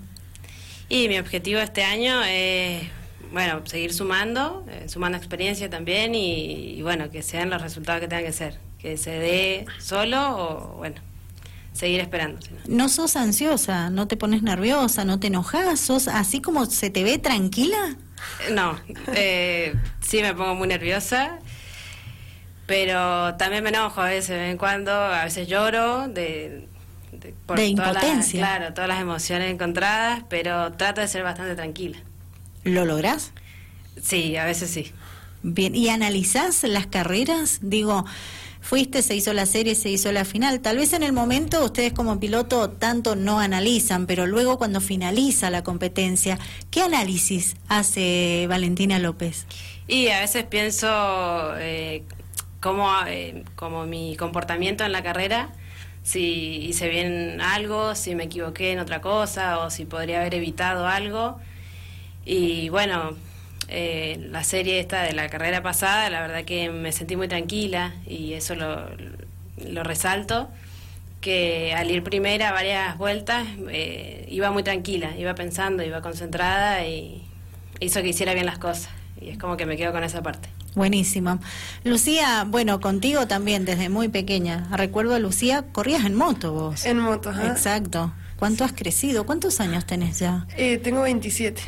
Y 0.89 1.07
mi 1.07 1.18
objetivo 1.18 1.59
este 1.59 1.83
año 1.83 2.21
es, 2.24 2.83
bueno, 3.31 3.62
seguir 3.65 3.94
sumando, 3.94 4.65
eh, 4.69 4.88
sumando 4.88 5.18
experiencia 5.18 5.69
también 5.69 6.13
y, 6.13 6.75
y, 6.77 6.81
bueno, 6.81 7.09
que 7.09 7.24
sean 7.24 7.50
los 7.50 7.62
resultados 7.62 8.01
que 8.01 8.07
tengan 8.07 8.25
que 8.25 8.33
ser. 8.33 8.59
Que 8.77 8.97
se 8.97 9.12
dé 9.12 9.65
solo 9.80 10.19
o, 10.38 10.77
bueno, 10.77 10.97
seguir 11.74 12.00
esperando. 12.00 12.41
si 12.41 12.51
no. 12.51 12.59
No 12.68 12.89
sos 12.89 13.15
ansiosa, 13.15 13.89
no 13.89 14.07
te 14.07 14.18
pones 14.18 14.44
nerviosa, 14.44 15.03
no 15.03 15.19
te 15.19 15.27
enojas, 15.27 15.80
sos 15.80 16.07
así 16.07 16.41
como 16.41 16.65
se 16.65 16.89
te 16.89 17.03
ve 17.03 17.18
tranquila. 17.18 17.95
No, 18.51 18.80
eh, 19.15 19.74
sí 20.00 20.21
me 20.21 20.33
pongo 20.33 20.56
muy 20.56 20.68
nerviosa, 20.68 21.39
pero 22.65 23.35
también 23.35 23.63
me 23.63 23.69
enojo 23.69 24.01
a 24.01 24.06
veces, 24.06 24.30
de 24.30 24.38
vez 24.38 24.52
en 24.52 24.57
cuando, 24.57 24.92
a 24.92 25.25
veces 25.25 25.47
lloro 25.47 26.07
de... 26.07 26.69
De, 27.20 27.28
De 27.30 27.34
todas 27.46 27.60
las- 27.60 27.70
impotencia. 27.70 28.40
claro, 28.40 28.74
todas 28.74 28.88
las 28.88 29.02
emociones 29.02 29.52
encontradas, 29.52 30.24
pero 30.30 30.72
trato 30.74 31.02
de 31.02 31.08
ser 31.08 31.24
bastante 31.24 31.56
tranquila. 31.56 31.98
¿Lo 32.64 32.86
lográs? 32.86 33.32
Sí, 34.02 34.36
a 34.38 34.46
veces 34.46 34.70
sí. 34.72 34.92
Bien, 35.44 35.76
¿y 35.76 35.90
analizás 35.90 36.64
las 36.64 36.88
carreras? 36.88 37.60
Digo, 37.62 38.06
fuiste, 38.62 39.02
se 39.02 39.16
hizo 39.16 39.34
la 39.34 39.46
serie, 39.46 39.76
se 39.76 39.90
hizo 39.90 40.12
la 40.14 40.24
final. 40.26 40.62
Tal 40.62 40.78
vez 40.78 40.94
en 40.94 41.04
el 41.04 41.12
momento 41.12 41.64
ustedes 41.66 41.92
como 41.94 42.20
piloto 42.20 42.70
tanto 42.70 43.16
no 43.18 43.40
analizan, 43.40 44.06
pero 44.08 44.26
luego 44.26 44.58
cuando 44.58 44.80
finaliza 44.82 45.50
la 45.50 45.64
competencia, 45.64 46.40
¿qué 46.72 46.82
análisis 46.82 47.56
hace 47.68 48.46
Valentina 48.48 49.00
López? 49.00 49.46
Y 49.88 50.08
a 50.08 50.22
veces 50.22 50.46
pienso 50.46 50.88
eh, 51.58 52.04
cómo, 52.62 52.90
eh, 53.06 53.44
como 53.58 53.86
mi 53.86 54.16
comportamiento 54.16 54.86
en 54.86 54.94
la 54.94 55.04
carrera, 55.04 55.50
si 56.04 56.66
hice 56.68 56.90
bien 56.90 57.42
algo, 57.42 57.95
si 57.95 58.16
me 58.16 58.26
equivoqué 58.26 58.74
en 58.74 58.80
otra 58.80 59.02
cosa 59.02 59.60
o 59.60 59.69
si 59.69 59.86
podría 59.86 60.19
haber 60.22 60.36
evitado 60.36 60.88
algo. 60.88 61.40
Y 62.26 62.69
bueno, 62.69 63.16
eh, 63.69 64.18
la 64.30 64.44
serie 64.44 64.80
esta 64.80 65.04
de 65.04 65.14
la 65.14 65.30
carrera 65.30 65.64
pasada, 65.64 66.10
la 66.10 66.22
verdad 66.22 66.44
que 66.44 66.69
me 66.69 66.92
sentí 66.92 67.16
muy 67.16 67.28
tranquila 67.28 67.94
y 68.06 68.33
eso 68.33 68.56
lo, 68.56 68.86
lo 69.57 69.83
resalto, 69.83 70.50
que 71.22 71.74
al 71.74 71.90
ir 71.90 72.04
primera 72.04 72.52
varias 72.52 72.98
vueltas 72.98 73.48
eh, 73.69 74.28
iba 74.30 74.52
muy 74.52 74.64
tranquila, 74.64 75.18
iba 75.18 75.33
pensando, 75.36 75.83
iba 75.83 76.02
concentrada 76.02 76.86
y 76.86 77.24
hizo 77.80 78.02
que 78.02 78.10
hiciera 78.10 78.33
bien 78.33 78.45
las 78.45 78.60
cosas. 78.60 78.90
Y 79.22 79.30
es 79.30 79.38
como 79.38 79.56
que 79.56 79.66
me 79.66 79.78
quedo 79.78 79.94
con 79.94 80.04
esa 80.04 80.22
parte. 80.22 80.50
Buenísimo. 80.75 81.39
Lucía, 81.83 82.45
bueno, 82.47 82.80
contigo 82.80 83.27
también 83.27 83.65
desde 83.65 83.89
muy 83.89 84.07
pequeña. 84.07 84.68
Recuerdo 84.71 85.13
a 85.15 85.19
Lucía, 85.19 85.65
corrías 85.71 86.06
en 86.06 86.15
moto 86.15 86.53
vos. 86.53 86.85
En 86.85 86.99
moto, 86.99 87.30
ajá. 87.30 87.47
Exacto. 87.47 88.13
¿Cuánto 88.37 88.63
has 88.63 88.73
crecido? 88.73 89.25
¿Cuántos 89.25 89.59
años 89.59 89.85
tenés 89.85 90.19
ya? 90.19 90.47
Eh, 90.57 90.77
tengo 90.77 91.01
27. 91.01 91.61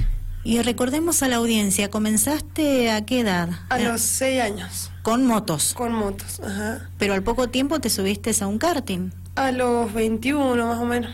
Y 0.43 0.61
recordemos 0.61 1.23
a 1.23 1.27
la 1.27 1.37
audiencia, 1.37 1.89
¿comenzaste 1.89 2.91
a 2.91 3.05
qué 3.05 3.21
edad? 3.21 3.49
A 3.69 3.79
los 3.79 4.01
6 4.01 4.41
años. 4.41 4.91
Con 5.01 5.25
motos. 5.25 5.73
Con 5.73 5.93
motos, 5.93 6.39
ajá. 6.39 6.89
Pero 6.99 7.13
al 7.13 7.23
poco 7.23 7.49
tiempo 7.49 7.79
te 7.79 7.89
subiste 7.89 8.31
a 8.39 8.47
un 8.47 8.59
karting. 8.59 9.11
A 9.35 9.51
los 9.51 9.93
21 9.93 10.67
más 10.67 10.77
o 10.77 10.85
menos. 10.85 11.11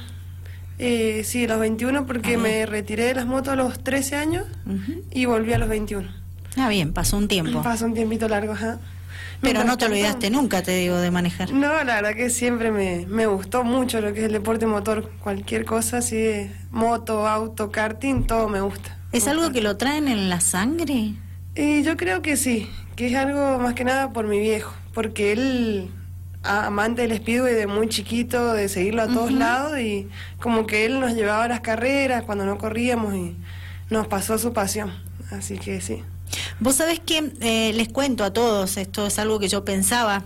Eh, 0.80 1.24
sí, 1.24 1.46
a 1.46 1.48
los 1.48 1.60
21 1.60 2.08
porque 2.08 2.38
me 2.38 2.66
retiré 2.66 3.06
de 3.06 3.14
las 3.14 3.26
motos 3.26 3.54
a 3.54 3.56
los 3.56 3.84
13 3.84 4.16
años 4.16 4.46
y 5.12 5.26
volví 5.26 5.54
a 5.54 5.60
los 5.60 5.70
21. 5.70 6.21
Ah, 6.58 6.70
bien, 6.70 6.94
pasó 6.94 7.18
un 7.18 7.28
tiempo. 7.28 7.62
Pasó 7.64 7.86
un 7.86 7.94
tiempito 7.94 8.28
largo, 8.28 8.54
ajá. 8.54 8.80
Pero 9.42 9.64
no 9.64 9.78
te 9.78 9.86
olvidaste 9.86 10.30
nunca, 10.30 10.62
te 10.62 10.76
digo, 10.76 10.98
de 10.98 11.10
manejar. 11.10 11.52
No, 11.52 11.84
la 11.84 11.96
verdad 11.96 12.14
que 12.14 12.30
siempre 12.30 12.72
me, 12.72 13.08
me 13.08 13.26
gustó 13.26 13.64
mucho 13.64 14.00
lo 14.00 14.14
que 14.14 14.20
es 14.20 14.26
el 14.26 14.34
deporte 14.34 14.68
motor. 14.68 15.10
Cualquier 15.20 15.66
cosa, 15.66 15.98
así 15.98 16.52
moto, 16.70 17.28
auto, 17.28 17.72
karting, 17.72 18.28
todo 18.28 18.48
me 18.50 18.62
gusta. 18.62 18.98
¿Es 19.12 19.28
algo 19.28 19.52
que 19.52 19.62
lo 19.62 19.78
traen 19.78 20.08
en 20.08 20.30
la 20.30 20.42
sangre? 20.42 21.16
Y 21.56 21.84
yo 21.84 21.98
creo 21.98 22.22
que 22.22 22.38
sí, 22.38 22.70
que 22.96 23.08
es 23.08 23.16
algo 23.16 23.58
más 23.60 23.74
que 23.74 23.84
nada 23.84 24.12
por 24.14 24.28
mi 24.28 24.40
viejo, 24.40 24.74
porque 24.94 25.32
él 25.34 25.90
amante 26.44 27.02
del 27.02 27.18
speedway 27.18 27.54
de 27.54 27.68
muy 27.68 27.88
chiquito, 27.90 28.54
de 28.54 28.70
seguirlo 28.70 29.04
a 29.04 29.08
todos 29.08 29.32
lados 29.32 29.78
y 29.80 30.08
como 30.40 30.66
que 30.66 30.86
él 30.86 31.00
nos 31.00 31.14
llevaba 31.14 31.44
a 31.44 31.48
las 31.48 31.60
carreras 31.62 32.24
cuando 32.24 32.46
no 32.46 32.58
corríamos 32.58 33.14
y 33.16 33.36
nos 33.90 34.08
pasó 34.08 34.38
su 34.38 34.54
pasión. 34.54 34.92
Así 35.30 35.58
que 35.58 35.82
sí. 35.82 36.04
Vos 36.60 36.76
sabés 36.76 37.00
que 37.00 37.32
eh, 37.42 37.74
les 37.74 37.90
cuento 37.90 38.24
a 38.24 38.32
todos, 38.32 38.78
esto 38.78 39.08
es 39.08 39.20
algo 39.20 39.40
que 39.40 39.48
yo 39.48 39.66
pensaba 39.66 40.26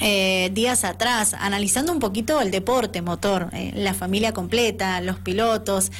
eh, 0.00 0.50
días 0.52 0.84
atrás, 0.84 1.34
analizando 1.38 1.92
un 1.92 2.00
poquito 2.00 2.40
el 2.40 2.50
deporte 2.50 3.02
motor, 3.02 3.50
eh, 3.52 3.72
la 3.74 3.94
familia 3.94 4.32
completa, 4.32 5.00
los 5.00 5.18
pilotos. 5.18 5.92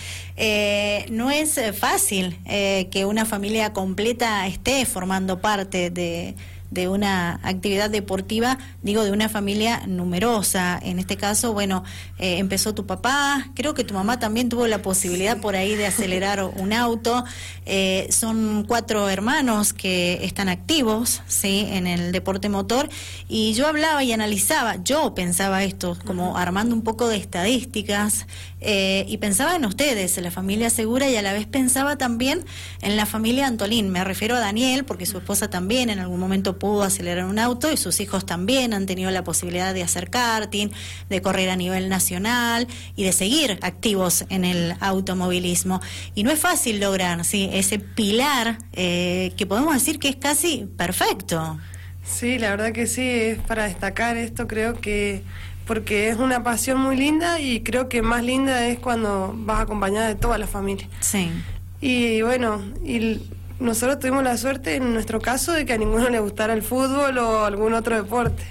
no 1.10 1.30
es 1.30 1.60
fácil 1.78 2.38
que 2.44 3.04
una 3.06 3.24
familia 3.24 3.72
completa 3.72 4.46
esté 4.46 4.84
formando 4.86 5.40
parte 5.40 5.90
de 5.90 6.34
de 6.76 6.88
una 6.88 7.40
actividad 7.42 7.88
deportiva, 7.88 8.58
digo, 8.82 9.02
de 9.02 9.10
una 9.10 9.30
familia 9.30 9.82
numerosa. 9.86 10.78
En 10.80 10.98
este 10.98 11.16
caso, 11.16 11.54
bueno, 11.54 11.84
eh, 12.18 12.36
empezó 12.36 12.74
tu 12.74 12.84
papá, 12.86 13.48
creo 13.54 13.72
que 13.72 13.82
tu 13.82 13.94
mamá 13.94 14.18
también 14.18 14.50
tuvo 14.50 14.66
la 14.66 14.82
posibilidad 14.82 15.40
por 15.40 15.56
ahí 15.56 15.74
de 15.74 15.86
acelerar 15.86 16.44
un 16.56 16.74
auto. 16.74 17.24
Eh, 17.64 18.08
son 18.10 18.64
cuatro 18.68 19.08
hermanos 19.08 19.72
que 19.72 20.20
están 20.22 20.50
activos, 20.50 21.22
¿sí?, 21.26 21.66
en 21.70 21.86
el 21.86 22.12
deporte 22.12 22.50
motor. 22.50 22.90
Y 23.26 23.54
yo 23.54 23.66
hablaba 23.66 24.04
y 24.04 24.12
analizaba, 24.12 24.76
yo 24.84 25.14
pensaba 25.14 25.64
esto, 25.64 25.96
como 26.04 26.36
armando 26.36 26.74
un 26.74 26.82
poco 26.82 27.08
de 27.08 27.16
estadísticas, 27.16 28.26
eh, 28.60 29.04
y 29.08 29.18
pensaba 29.18 29.56
en 29.56 29.64
ustedes, 29.64 30.18
en 30.18 30.24
la 30.24 30.30
familia 30.30 30.70
segura, 30.70 31.08
y 31.08 31.16
a 31.16 31.22
la 31.22 31.32
vez 31.32 31.46
pensaba 31.46 31.96
también 31.96 32.44
en 32.82 32.96
la 32.96 33.06
familia 33.06 33.46
Antolín. 33.46 33.90
Me 33.90 34.04
refiero 34.04 34.36
a 34.36 34.40
Daniel, 34.40 34.84
porque 34.84 35.06
su 35.06 35.18
esposa 35.18 35.48
también 35.48 35.88
en 35.88 35.98
algún 35.98 36.20
momento 36.20 36.58
pudo 36.66 36.82
acelerar 36.82 37.26
un 37.26 37.38
auto 37.38 37.70
y 37.70 37.76
sus 37.76 38.00
hijos 38.00 38.26
también 38.26 38.74
han 38.74 38.86
tenido 38.86 39.12
la 39.12 39.22
posibilidad 39.22 39.72
de 39.72 39.84
hacer 39.84 40.10
karting, 40.10 40.70
de 41.08 41.22
correr 41.22 41.48
a 41.48 41.54
nivel 41.54 41.88
nacional 41.88 42.66
y 42.96 43.04
de 43.04 43.12
seguir 43.12 43.60
activos 43.62 44.24
en 44.30 44.44
el 44.44 44.74
automovilismo. 44.80 45.80
Y 46.16 46.24
no 46.24 46.32
es 46.32 46.40
fácil 46.40 46.80
lograr 46.80 47.24
¿sí? 47.24 47.48
ese 47.52 47.78
pilar 47.78 48.58
eh, 48.72 49.32
que 49.36 49.46
podemos 49.46 49.74
decir 49.74 50.00
que 50.00 50.08
es 50.08 50.16
casi 50.16 50.68
perfecto. 50.76 51.60
Sí, 52.02 52.40
la 52.40 52.50
verdad 52.50 52.72
que 52.72 52.88
sí, 52.88 53.08
es 53.08 53.38
para 53.38 53.68
destacar 53.68 54.16
esto, 54.16 54.48
creo 54.48 54.80
que 54.80 55.22
porque 55.68 56.08
es 56.08 56.16
una 56.16 56.42
pasión 56.42 56.80
muy 56.80 56.96
linda 56.96 57.40
y 57.40 57.60
creo 57.60 57.88
que 57.88 58.02
más 58.02 58.24
linda 58.24 58.66
es 58.66 58.80
cuando 58.80 59.34
vas 59.36 59.60
acompañada 59.60 60.08
de 60.08 60.16
toda 60.16 60.36
la 60.36 60.48
familia. 60.48 60.88
Sí. 61.00 61.30
Y 61.80 62.22
bueno, 62.22 62.60
y 62.84 63.20
nosotros 63.58 63.98
tuvimos 63.98 64.22
la 64.22 64.36
suerte 64.36 64.76
en 64.76 64.92
nuestro 64.92 65.20
caso 65.20 65.52
de 65.52 65.64
que 65.64 65.72
a 65.72 65.78
ninguno 65.78 66.08
le 66.08 66.20
gustara 66.20 66.52
el 66.52 66.62
fútbol 66.62 67.18
o 67.18 67.44
algún 67.44 67.74
otro 67.74 67.96
deporte. 67.96 68.44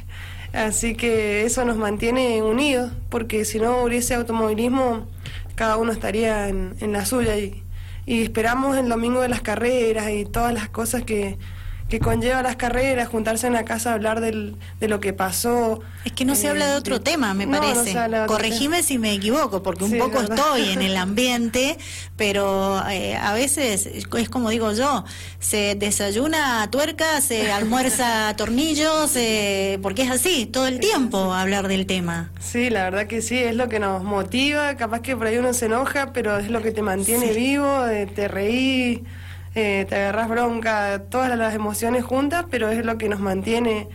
Así 0.53 0.95
que 0.95 1.43
eso 1.43 1.65
nos 1.65 1.77
mantiene 1.77 2.41
unidos, 2.41 2.91
porque 3.09 3.45
si 3.45 3.59
no 3.59 3.83
hubiese 3.83 4.15
automovilismo, 4.15 5.07
cada 5.55 5.77
uno 5.77 5.91
estaría 5.91 6.47
en, 6.47 6.91
la 6.91 7.05
suya. 7.05 7.37
Y, 7.37 7.63
y 8.05 8.23
esperamos 8.23 8.77
el 8.77 8.87
domingo 8.87 9.21
de 9.21 9.29
las 9.29 9.41
carreras 9.41 10.09
y 10.11 10.25
todas 10.25 10.53
las 10.53 10.69
cosas 10.69 11.03
que, 11.03 11.37
que 11.89 11.99
conlleva 11.99 12.41
las 12.41 12.55
carreras, 12.55 13.07
juntarse 13.07 13.45
en 13.45 13.53
la 13.53 13.63
casa 13.63 13.91
a 13.91 13.93
hablar 13.93 14.19
del, 14.19 14.55
de 14.79 14.87
lo 14.87 14.99
que 14.99 15.13
pasó. 15.13 15.81
Es 16.03 16.13
que 16.13 16.25
no 16.25 16.33
se 16.35 16.49
habla 16.49 16.67
de 16.67 16.73
otro 16.73 16.99
tema, 16.99 17.35
me 17.35 17.47
parece. 17.47 17.95
Corregime 18.25 18.81
si 18.81 18.97
me 18.97 19.13
equivoco, 19.13 19.61
porque 19.61 19.83
un 19.83 19.97
poco 19.99 20.21
estoy 20.21 20.69
en 20.69 20.81
el 20.81 20.97
ambiente, 21.05 21.77
pero 22.17 22.81
eh, 22.89 23.15
a 23.15 23.33
veces 23.33 23.85
es 23.85 24.29
como 24.29 24.49
digo 24.49 24.71
yo, 24.73 25.05
se 25.39 25.75
desayuna 25.75 26.67
tuerca, 26.71 27.21
se 27.21 27.51
almuerza 27.51 28.33
tornillos, 28.35 29.11
porque 29.81 30.01
es 30.03 30.11
así, 30.11 30.47
todo 30.47 30.65
el 30.65 30.79
tiempo 30.79 31.33
hablar 31.33 31.67
del 31.67 31.85
tema. 31.85 32.31
Sí, 32.39 32.71
la 32.71 32.85
verdad 32.85 33.05
que 33.05 33.21
sí, 33.21 33.37
es 33.37 33.55
lo 33.55 33.69
que 33.69 33.79
nos 33.79 34.03
motiva, 34.03 34.75
capaz 34.75 35.01
que 35.01 35.15
por 35.15 35.27
ahí 35.27 35.37
uno 35.37 35.53
se 35.53 35.67
enoja, 35.67 36.13
pero 36.13 36.39
es 36.39 36.49
lo 36.49 36.63
que 36.63 36.71
te 36.71 36.81
mantiene 36.81 37.31
vivo, 37.33 37.83
te 38.15 38.27
reí 38.27 39.03
eh, 39.55 39.85
te 39.87 39.95
agarras 39.95 40.27
bronca, 40.29 41.03
todas 41.09 41.35
las 41.37 41.55
emociones 41.55 42.03
juntas, 42.03 42.45
pero 42.51 42.69
es 42.69 42.85
lo 42.85 42.97
que 42.97 43.07
nos 43.09 43.21
mantiene 43.21 43.87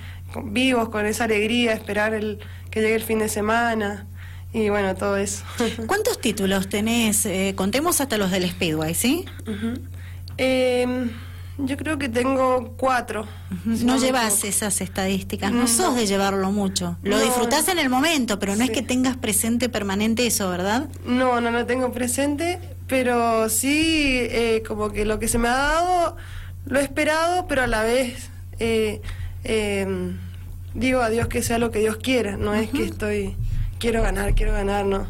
vivos 0.44 0.88
con 0.88 1.06
esa 1.06 1.24
alegría, 1.24 1.72
esperar 1.72 2.14
el, 2.14 2.38
que 2.70 2.80
llegue 2.80 2.94
el 2.94 3.02
fin 3.02 3.18
de 3.18 3.28
semana 3.28 4.06
y 4.52 4.68
bueno, 4.68 4.94
todo 4.94 5.16
eso. 5.16 5.44
¿Cuántos 5.86 6.20
títulos 6.20 6.68
tenés? 6.68 7.26
Eh, 7.26 7.54
contemos 7.56 8.00
hasta 8.00 8.16
los 8.18 8.30
del 8.30 8.48
Speedway, 8.48 8.94
¿sí? 8.94 9.24
Em, 10.38 11.10
yo 11.58 11.76
creo 11.76 11.98
que 11.98 12.08
tengo 12.08 12.74
cuatro. 12.76 13.26
no 13.64 13.98
llevas 13.98 14.44
esas 14.44 14.80
estadísticas, 14.80 15.52
no, 15.52 15.66
sos 15.66 15.94
de 15.94 16.06
llevarlo 16.06 16.50
mucho. 16.50 16.96
Lo 17.02 17.20
disfrutás 17.20 17.68
en 17.68 17.78
el 17.78 17.90
momento, 17.90 18.38
pero 18.38 18.56
no 18.56 18.64
es 18.64 18.70
que 18.70 18.82
tengas 18.82 19.16
presente 19.16 19.68
permanente 19.68 20.26
eso, 20.26 20.48
¿verdad? 20.48 20.88
No, 21.04 21.40
no 21.40 21.50
lo 21.50 21.66
tengo 21.66 21.92
presente, 21.92 22.58
pero 22.90 23.48
sí, 23.48 24.18
eh, 24.18 24.64
como 24.66 24.90
que 24.90 25.04
lo 25.04 25.20
que 25.20 25.28
se 25.28 25.38
me 25.38 25.46
ha 25.46 25.56
dado, 25.56 26.16
lo 26.66 26.80
he 26.80 26.82
esperado, 26.82 27.46
pero 27.46 27.62
a 27.62 27.68
la 27.68 27.84
vez 27.84 28.30
eh, 28.58 29.00
em, 29.44 30.18
digo 30.74 31.00
a 31.00 31.08
Dios 31.08 31.28
que 31.28 31.40
sea 31.40 31.58
lo 31.58 31.70
que 31.70 31.78
Dios 31.78 31.98
quiera, 31.98 32.36
no 32.36 32.52
es 32.52 32.68
que 32.68 32.84
estoy, 32.84 33.36
quiero 33.78 34.02
ganar, 34.02 34.34
quiero 34.34 34.52
ganar, 34.52 34.86
no. 34.86 35.06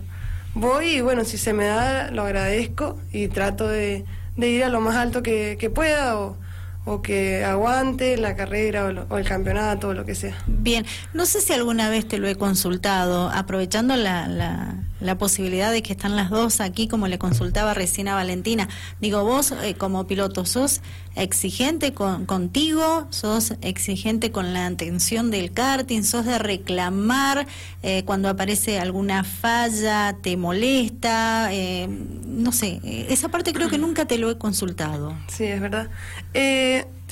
Voy 0.52 0.96
y 0.96 1.00
bueno, 1.00 1.24
si 1.24 1.38
se 1.38 1.54
me 1.54 1.64
da, 1.64 2.10
lo 2.10 2.22
agradezco 2.22 2.98
y 3.12 3.28
trato 3.28 3.66
de, 3.66 4.04
ir 4.36 4.62
a 4.62 4.68
lo 4.68 4.82
más 4.82 4.96
alto 4.96 5.22
que, 5.22 5.56
que 5.58 5.70
pueda 5.70 6.18
o, 6.18 6.36
o 6.84 7.00
que 7.00 7.46
aguante 7.46 8.18
la 8.18 8.36
carrera 8.36 9.06
o, 9.08 9.16
el 9.16 9.24
campeonato 9.26 9.88
o 9.88 9.94
lo 9.94 10.04
que 10.04 10.14
sea. 10.14 10.36
Bien, 10.46 10.84
no 11.14 11.24
sé 11.24 11.40
si 11.40 11.54
alguna 11.54 11.88
vez 11.88 12.06
te 12.06 12.18
lo 12.18 12.28
he 12.28 12.34
consultado, 12.34 13.30
aprovechando 13.30 13.96
la, 13.96 14.28
la, 14.28 14.74
la 15.00 15.18
posibilidad 15.18 15.72
de 15.72 15.82
que 15.82 15.92
están 15.92 16.16
las 16.16 16.30
dos 16.30 16.60
aquí, 16.60 16.88
como 16.88 17.08
le 17.08 17.18
consultaba 17.18 17.74
recién 17.74 18.08
a 18.08 18.14
Valentina. 18.14 18.68
Digo, 19.00 19.24
vos 19.24 19.52
eh, 19.62 19.74
como 19.74 20.06
piloto, 20.06 20.44
¿sos 20.46 20.80
exigente 21.16 21.92
con, 21.92 22.26
contigo? 22.26 23.06
¿Sos 23.10 23.54
exigente 23.62 24.30
con 24.30 24.52
la 24.52 24.66
atención 24.66 25.30
del 25.30 25.52
karting? 25.52 26.02
¿Sos 26.02 26.24
de 26.24 26.38
reclamar 26.38 27.46
eh, 27.82 28.04
cuando 28.04 28.28
aparece 28.28 28.78
alguna 28.78 29.24
falla? 29.24 30.16
¿Te 30.22 30.36
molesta? 30.36 31.52
Eh, 31.52 31.88
no 31.88 32.52
sé, 32.52 32.80
esa 33.08 33.28
parte 33.28 33.52
creo 33.52 33.68
que 33.68 33.78
nunca 33.78 34.06
te 34.06 34.18
lo 34.18 34.30
he 34.30 34.38
consultado. 34.38 35.14
Sí, 35.28 35.44
es 35.44 35.60
verdad. 35.60 35.88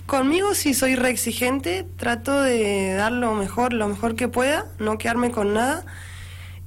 Conmigo 0.09 0.55
sí 0.55 0.73
soy 0.73 0.97
re 0.97 1.11
exigente, 1.11 1.87
trato 1.99 2.41
de 2.41 2.95
dar 2.95 3.13
lo 3.13 3.35
mejor, 3.35 3.75
lo 3.75 3.89
mejor 3.89 4.17
que 4.17 4.27
pueda, 4.27 4.65
no 4.79 4.97
quedarme 4.97 5.31
con 5.31 5.53
nada. 5.53 5.85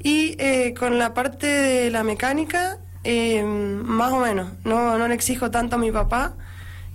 Y 0.04 0.36
eh, 0.40 0.74
con 0.78 0.98
la 0.98 1.14
parte 1.14 1.48
de 1.48 1.92
la 1.92 2.04
mecánica, 2.04 2.80
eh, 3.04 3.44
más 3.44 4.12
o 4.12 4.20
menos, 4.20 4.50
no, 4.64 4.98
no 4.98 5.08
le 5.08 5.14
exijo 5.14 5.52
tanto 5.52 5.76
a 5.76 5.80
mi 5.80 5.92
papá. 5.92 6.36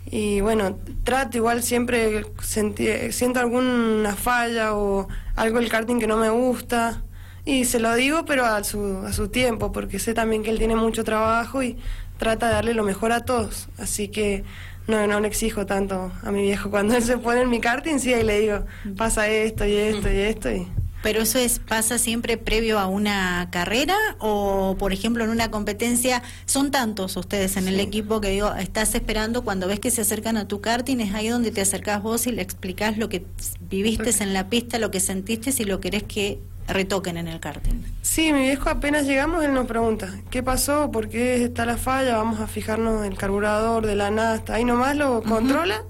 Y 0.09 0.41
bueno, 0.41 0.79
trato 1.05 1.37
igual 1.37 1.63
siempre, 1.63 2.25
siento 2.41 3.41
alguna 3.41 4.15
falla 4.15 4.75
o 4.75 5.09
algo 5.35 5.59
del 5.59 5.69
karting 5.69 5.99
que 5.99 6.07
no 6.07 6.17
me 6.17 6.31
gusta. 6.31 7.03
Y 7.45 7.65
se 7.65 7.79
lo 7.79 7.95
digo, 7.95 8.25
pero 8.25 8.45
a 8.45 8.65
su, 8.65 9.05
a 9.07 9.13
su 9.13 9.29
tiempo, 9.29 9.73
porque 9.73 9.99
sé 9.99 10.15
también 10.15 10.43
que 10.43 10.51
él 10.51 10.59
tiene 10.59 10.75
mucho 10.75 11.05
trabajo 11.05 11.63
y 11.63 11.77
trata 12.19 12.49
de 12.49 12.55
darle 12.55 12.75
lo 12.75 12.83
mejor 12.83 13.13
a 13.13 13.25
todos. 13.25 13.69
Así 13.79 14.09
que 14.09 14.45
no, 14.89 15.07
no 15.07 15.21
le 15.21 15.29
exijo 15.29 15.67
tanto 15.67 16.13
a 16.23 16.31
mi 16.33 16.43
viejo. 16.43 16.71
Cuando 16.73 16.97
él 16.97 17.03
se 17.03 17.19
pone 17.19 17.43
en 17.43 17.51
mi 17.51 17.61
karting, 17.61 17.99
sí, 17.99 18.15
ahí 18.15 18.25
le 18.25 18.41
digo, 18.41 18.65
pasa 18.97 19.29
esto 19.29 19.65
y 19.65 19.75
esto 19.75 20.11
y 20.11 20.17
esto. 20.17 20.51
Y 20.51 20.67
¿Pero 21.07 21.23
eso 21.23 21.39
es 21.39 21.61
pasa 21.61 21.99
siempre 21.99 22.37
previo 22.37 22.81
a 22.81 22.89
una 22.89 23.47
carrera 23.53 23.95
o, 24.19 24.75
por 24.77 24.93
ejemplo, 24.93 25.23
en 25.23 25.31
una 25.31 25.53
competencia? 25.53 26.21
Son 26.47 26.73
tantos 26.73 27.17
ustedes 27.17 27.57
en 27.57 27.69
el 27.69 27.79
equipo 27.79 28.21
que 28.21 28.31
digo, 28.31 28.53
estás 28.57 28.93
esperando 28.97 29.45
cuando 29.45 29.69
ves 29.69 29.79
que 29.79 29.93
se 29.93 30.01
acercan 30.01 30.37
a 30.37 30.49
tu 30.49 30.61
karting, 30.61 30.99
es 30.99 31.15
ahí 31.15 31.29
donde 31.29 31.53
te 31.53 31.61
acercás 31.61 32.03
vos 32.03 32.27
y 32.27 32.33
le 32.33 32.43
explicás 32.43 32.99
lo 32.99 33.09
que 33.09 33.25
viviste 33.61 34.11
en 34.21 34.35
la 34.35 34.49
pista, 34.49 34.81
lo 34.81 34.91
que 34.91 34.99
sentiste 34.99 35.55
y 35.57 35.65
lo 35.65 35.79
querés 35.79 36.03
que 36.03 36.41
retoquen 36.67 37.19
en 37.19 37.29
el 37.29 37.39
karting. 37.39 37.85
Sí, 38.03 38.33
mi 38.33 38.41
viejo 38.41 38.69
apenas 38.69 39.07
llegamos, 39.07 39.45
él 39.45 39.55
nos 39.55 39.69
pregunta, 39.69 40.13
¿qué 40.31 40.43
pasó? 40.43 40.91
¿Por 40.91 41.09
qué 41.09 41.45
está 41.45 41.67
la 41.67 41.77
falla? 41.77 42.17
Vamos 42.17 42.41
a 42.41 42.49
fijarnos 42.49 43.07
el 43.07 43.17
carburador 43.17 43.87
de 43.87 43.95
la 43.95 44.11
nasta. 44.11 44.55
Ahí 44.57 44.65
nomás 44.65 44.97
lo 44.97 45.23
controla 45.23 45.85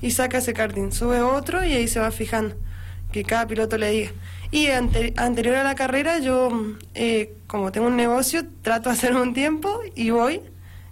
y 0.00 0.12
saca 0.12 0.38
ese 0.38 0.54
karting. 0.54 0.92
Sube 0.92 1.20
otro 1.20 1.62
y 1.62 1.74
ahí 1.74 1.88
se 1.88 2.00
va 2.00 2.10
fijando, 2.10 2.56
que 3.12 3.22
cada 3.22 3.46
piloto 3.46 3.76
le 3.76 3.90
diga. 3.90 4.12
Y 4.52 4.66
anterior 4.68 5.56
a 5.56 5.64
la 5.64 5.74
carrera 5.74 6.18
yo, 6.20 6.50
eh, 6.94 7.34
como 7.46 7.72
tengo 7.72 7.86
un 7.88 7.96
negocio, 7.96 8.44
trato 8.62 8.90
de 8.90 8.94
hacer 8.94 9.16
un 9.16 9.32
tiempo 9.34 9.80
y 9.94 10.10
voy 10.10 10.42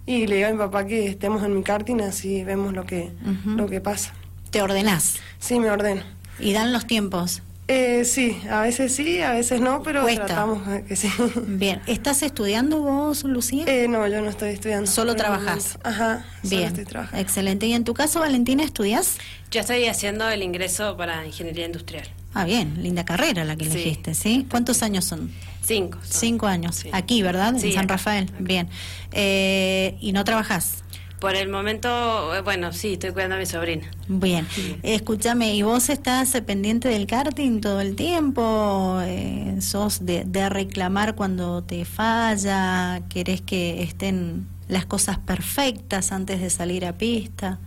y 0.07 0.27
le 0.27 0.37
digo 0.37 0.49
a 0.49 0.53
mi 0.53 0.59
papá 0.59 0.87
que 0.87 1.07
estemos 1.07 1.45
en 1.45 1.55
mi 1.55 1.63
karting, 1.63 2.01
así 2.01 2.43
vemos 2.43 2.73
lo 2.73 2.85
que, 2.87 3.11
lo 3.45 3.67
que 3.69 3.81
pasa. 3.81 4.15
¿Te 4.51 4.63
ordenás? 4.63 5.19
Sí, 5.39 5.61
me 5.61 5.71
ordeno. 5.71 6.03
¿Y 6.39 6.53
dan 6.55 6.73
los 6.73 6.87
tiempos? 6.87 7.43
Eh, 7.69 8.05
sí, 8.05 8.37
a 8.51 8.63
veces 8.63 8.93
sí, 8.97 9.21
a 9.21 9.31
veces 9.33 9.61
no, 9.61 9.83
pero 9.85 10.03
Cuesta. 10.03 10.27
tratamos 10.27 10.67
que 10.89 10.97
sí. 10.97 11.09
Bien. 11.47 11.81
¿Estás 11.87 12.23
estudiando 12.25 12.81
vos, 12.81 13.23
Lucía? 13.23 13.65
Eh, 13.69 13.87
no, 13.87 14.09
yo 14.09 14.21
no 14.23 14.31
estoy 14.31 14.49
estudiando. 14.51 14.91
Solo 14.91 15.13
el 15.13 15.17
trabajás. 15.19 15.79
Ajá, 15.85 16.25
solo 16.43 16.57
Bien. 16.57 16.63
estoy 16.65 16.85
trabajando. 16.87 17.21
Excelente. 17.23 17.67
¿Y 17.67 17.75
en 17.75 17.85
tu 17.85 17.95
caso, 17.95 18.19
Valentina, 18.19 18.65
estudias? 18.65 19.19
Yo 19.53 19.61
estoy 19.61 19.87
haciendo 19.87 20.29
el 20.29 20.43
ingreso 20.43 20.97
para 20.97 21.25
ingeniería 21.25 21.67
industrial. 21.67 22.09
Ah, 22.35 22.45
bien. 22.45 22.83
Linda 22.83 23.05
carrera 23.05 23.45
la 23.45 23.57
que 23.57 23.65
Sí. 23.65 23.73
elegiste, 23.73 24.15
¿sí? 24.15 24.47
¿Cuántos 24.51 24.83
años 24.83 25.05
son? 25.05 25.33
Cinco. 25.63 25.99
son. 26.03 26.21
Cinco 26.21 26.47
años. 26.47 26.77
Sí. 26.77 26.89
Aquí, 26.93 27.23
¿verdad? 27.23 27.55
Sí, 27.59 27.69
en 27.69 27.73
San 27.75 27.85
acá. 27.85 27.95
Rafael. 27.95 28.31
Bien. 28.39 28.69
Eh, 29.13 29.97
¿Y 30.01 30.13
no 30.13 30.25
trabajás? 30.25 30.85
Por 31.21 31.35
el 31.35 31.51
momento, 31.51 32.35
eh, 32.35 32.41
bueno, 32.41 32.73
sí, 32.73 32.95
estoy 32.95 33.11
cuidando 33.13 33.35
a 33.37 33.39
mi 33.39 33.45
sobrina. 33.47 33.91
Bien. 34.09 34.47
Escúchame, 34.83 35.55
¿y 35.55 35.61
vos 35.63 35.91
estás 35.91 36.31
pendiente 36.47 36.89
del 36.89 37.07
karting 37.07 37.61
todo 37.61 37.83
el 37.83 37.95
tiempo? 37.95 38.99
Eh, 39.03 39.57
¿Sos 39.61 40.07
de, 40.07 40.25
de 40.25 40.49
reclamar 40.49 41.15
cuando 41.17 41.63
te 41.63 41.85
falla? 41.85 43.03
¿Querés 43.11 43.43
que 43.43 43.83
estén 43.83 44.47
las 44.69 44.87
cosas 44.87 45.19
perfectas 45.19 46.11
antes 46.11 46.41
de 46.41 46.49
salir 46.49 46.87
a 46.87 46.95
pista? 46.97 47.59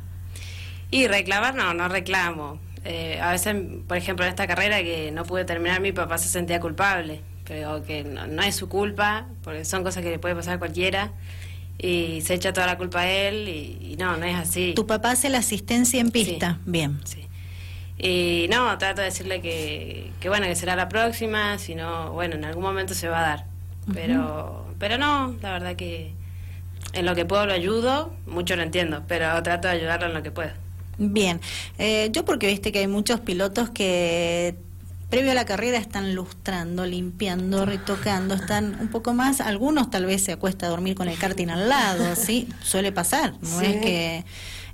Y 0.90 1.08
reclamar, 1.08 1.54
no, 1.54 1.74
no 1.76 1.88
reclamo. 1.90 2.58
Eh, 2.86 3.20
a 3.22 3.32
veces, 3.32 3.56
por 3.88 3.98
ejemplo, 3.98 4.26
en 4.26 4.30
esta 4.30 4.46
carrera 4.48 4.82
que 4.84 5.12
no 5.12 5.24
pude 5.24 5.46
terminar, 5.46 5.80
mi 5.82 5.92
papá 5.92 6.18
se 6.18 6.28
sentía 6.28 6.60
culpable, 6.60 7.22
pero 7.46 7.84
que 7.84 8.04
no, 8.04 8.28
no 8.28 8.44
es 8.44 8.56
su 8.56 8.68
culpa, 8.68 9.28
porque 9.44 9.66
son 9.66 9.84
cosas 9.84 10.04
que 10.04 10.10
le 10.10 10.20
puede 10.20 10.36
pasar 10.36 10.56
a 10.56 10.60
cualquiera, 10.60 11.12
y 11.78 12.22
se 12.22 12.34
echa 12.34 12.54
toda 12.54 12.68
la 12.68 12.78
culpa 12.78 13.02
a 13.02 13.10
él, 13.10 13.48
y, 13.48 13.92
y 13.92 13.96
no, 13.98 14.18
no 14.18 14.26
es 14.26 14.36
así. 14.36 14.74
¿Tu 14.76 14.86
papá 14.86 15.12
hace 15.12 15.30
la 15.30 15.40
asistencia 15.40 16.00
en 16.02 16.12
pista? 16.12 16.54
Sí. 16.54 16.60
Bien. 16.66 17.00
Sí. 17.06 17.26
Y 17.98 18.48
no, 18.50 18.78
trato 18.78 19.02
de 19.02 19.06
decirle 19.06 19.40
que, 19.40 20.12
que 20.20 20.28
bueno, 20.28 20.46
que 20.46 20.56
será 20.56 20.76
la 20.76 20.90
próxima, 20.90 21.58
si 21.58 21.76
no, 21.76 22.12
bueno, 22.12 22.36
en 22.36 22.44
algún 22.44 22.64
momento 22.64 22.94
se 22.94 23.08
va 23.08 23.20
a 23.20 23.22
dar. 23.22 23.46
Pero, 23.94 24.66
pero 24.80 24.98
no, 24.98 25.36
la 25.42 25.52
verdad 25.52 25.76
que 25.76 26.14
en 26.94 27.06
lo 27.06 27.16
que 27.16 27.26
puedo 27.26 27.46
lo 27.46 27.54
ayudo, 27.54 28.14
mucho 28.26 28.56
lo 28.56 28.64
entiendo, 28.64 29.04
pero 29.08 29.42
trato 29.44 29.68
de 29.68 29.76
ayudarlo 29.76 30.08
en 30.08 30.14
lo 30.14 30.24
que 30.24 30.32
puedo. 30.32 30.52
Bien, 30.98 31.40
Eh, 31.80 32.10
yo 32.12 32.24
porque 32.26 32.48
viste 32.48 32.72
que 32.72 32.80
hay 32.80 32.88
muchos 32.88 33.20
pilotos 33.20 33.70
que 33.70 34.56
previo 35.10 35.32
a 35.32 35.36
la 35.36 35.46
carrera 35.46 35.78
están 35.78 36.16
lustrando, 36.16 36.86
limpiando, 36.86 37.66
retocando, 37.66 38.34
están 38.34 38.78
un 38.80 38.88
poco 38.88 39.14
más, 39.14 39.42
algunos 39.42 39.90
tal 39.92 40.06
vez 40.06 40.24
se 40.24 40.32
acuesta 40.32 40.66
a 40.66 40.70
dormir 40.70 40.96
con 40.96 41.08
el 41.08 41.18
karting 41.20 41.50
al 41.50 41.70
lado, 41.70 42.16
¿sí? 42.16 42.48
Suele 42.64 42.92
pasar, 42.92 43.34
no 43.42 43.60
Sí. 43.60 43.66
es 43.66 43.76
que... 43.82 44.26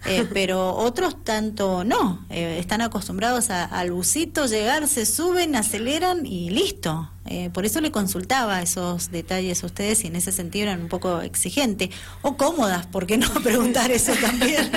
eh, 0.06 0.28
pero 0.34 0.76
otros 0.76 1.24
tanto 1.24 1.84
no, 1.84 2.26
eh, 2.30 2.58
están 2.60 2.82
acostumbrados 2.82 3.50
a- 3.50 3.66
al 3.66 3.92
busito, 3.92 4.46
llegar, 4.46 4.88
se 4.88 5.06
suben, 5.06 5.56
aceleran 5.56 6.26
y 6.26 6.50
listo. 6.50 7.10
Eh, 7.26 7.50
por 7.54 7.66
eso 7.66 7.80
le 7.82 7.92
consultaba 7.92 8.62
esos 8.62 9.12
detalles 9.12 9.62
a 9.64 9.68
ustedes 9.68 10.04
y 10.04 10.08
en 10.08 10.16
ese 10.16 10.32
sentido 10.32 10.64
eran 10.64 10.82
un 10.82 10.88
poco 10.88 11.22
exigentes 11.22 11.90
o 12.24 12.38
cómodas, 12.38 12.88
¿por 12.88 13.06
qué 13.06 13.18
no 13.18 13.30
preguntar 13.44 13.92
eso 13.92 14.14
también? 14.20 14.72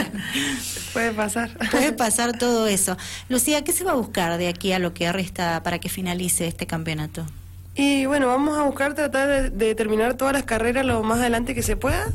Puede 0.93 1.13
pasar. 1.13 1.51
Puede 1.71 1.93
pasar 1.93 2.37
todo 2.37 2.67
eso. 2.67 2.97
Lucía, 3.29 3.65
¿qué 3.65 3.73
se 3.73 3.85
va 3.85 3.93
a 3.93 3.95
buscar 3.97 4.37
de 4.39 4.49
aquí 4.49 4.73
a 4.73 4.79
lo 4.79 4.93
que 4.93 5.11
resta 5.13 5.63
para 5.63 5.79
que 5.79 5.89
finalice 5.89 6.47
este 6.47 6.67
campeonato? 6.67 7.25
Y 7.75 8.05
bueno, 8.05 8.27
vamos 8.27 8.59
a 8.59 8.65
buscar 8.65 8.93
tratar 8.95 9.29
de, 9.29 9.51
de 9.51 9.75
terminar 9.75 10.15
todas 10.19 10.35
las 10.35 10.43
carreras 10.43 10.85
lo 10.85 11.03
más 11.03 11.21
adelante 11.21 11.55
que 11.55 11.63
se 11.63 11.77
pueda. 11.77 12.13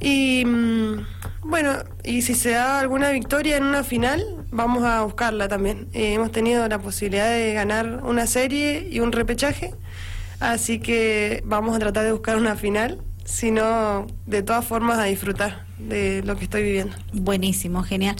Y 0.00 0.44
mm, 0.44 1.06
bueno, 1.42 1.72
y 2.04 2.22
si 2.22 2.34
se 2.34 2.50
da 2.50 2.80
alguna 2.80 3.10
victoria 3.10 3.56
en 3.56 3.64
una 3.64 3.84
final, 3.84 4.24
vamos 4.50 4.84
a 4.84 5.02
buscarla 5.02 5.48
también. 5.48 5.88
Eh, 5.92 6.14
hemos 6.14 6.32
tenido 6.32 6.66
la 6.68 6.78
posibilidad 6.78 7.30
de 7.30 7.52
ganar 7.54 8.02
una 8.04 8.26
serie 8.26 8.88
y 8.90 9.00
un 9.00 9.12
repechaje, 9.12 9.74
así 10.40 10.78
que 10.78 11.42
vamos 11.46 11.74
a 11.76 11.78
tratar 11.78 12.04
de 12.04 12.12
buscar 12.12 12.36
una 12.36 12.56
final, 12.56 13.00
sino 13.24 14.06
de 14.26 14.42
todas 14.42 14.64
formas 14.64 14.98
a 14.98 15.04
disfrutar 15.04 15.64
de 15.78 16.22
lo 16.24 16.36
que 16.36 16.44
estoy 16.44 16.62
viviendo. 16.62 16.96
Buenísimo, 17.12 17.82
genial. 17.82 18.16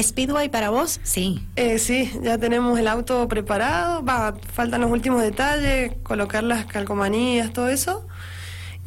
¿Speedway 0.00 0.48
para 0.48 0.70
vos? 0.70 1.00
Sí. 1.02 1.42
Eh, 1.56 1.78
sí, 1.78 2.12
ya 2.22 2.38
tenemos 2.38 2.78
el 2.78 2.86
auto 2.86 3.26
preparado, 3.26 4.04
va, 4.04 4.36
faltan 4.52 4.82
los 4.82 4.90
últimos 4.90 5.20
detalles, 5.20 5.92
colocar 6.04 6.44
las 6.44 6.66
calcomanías, 6.66 7.52
todo 7.52 7.68
eso. 7.68 8.06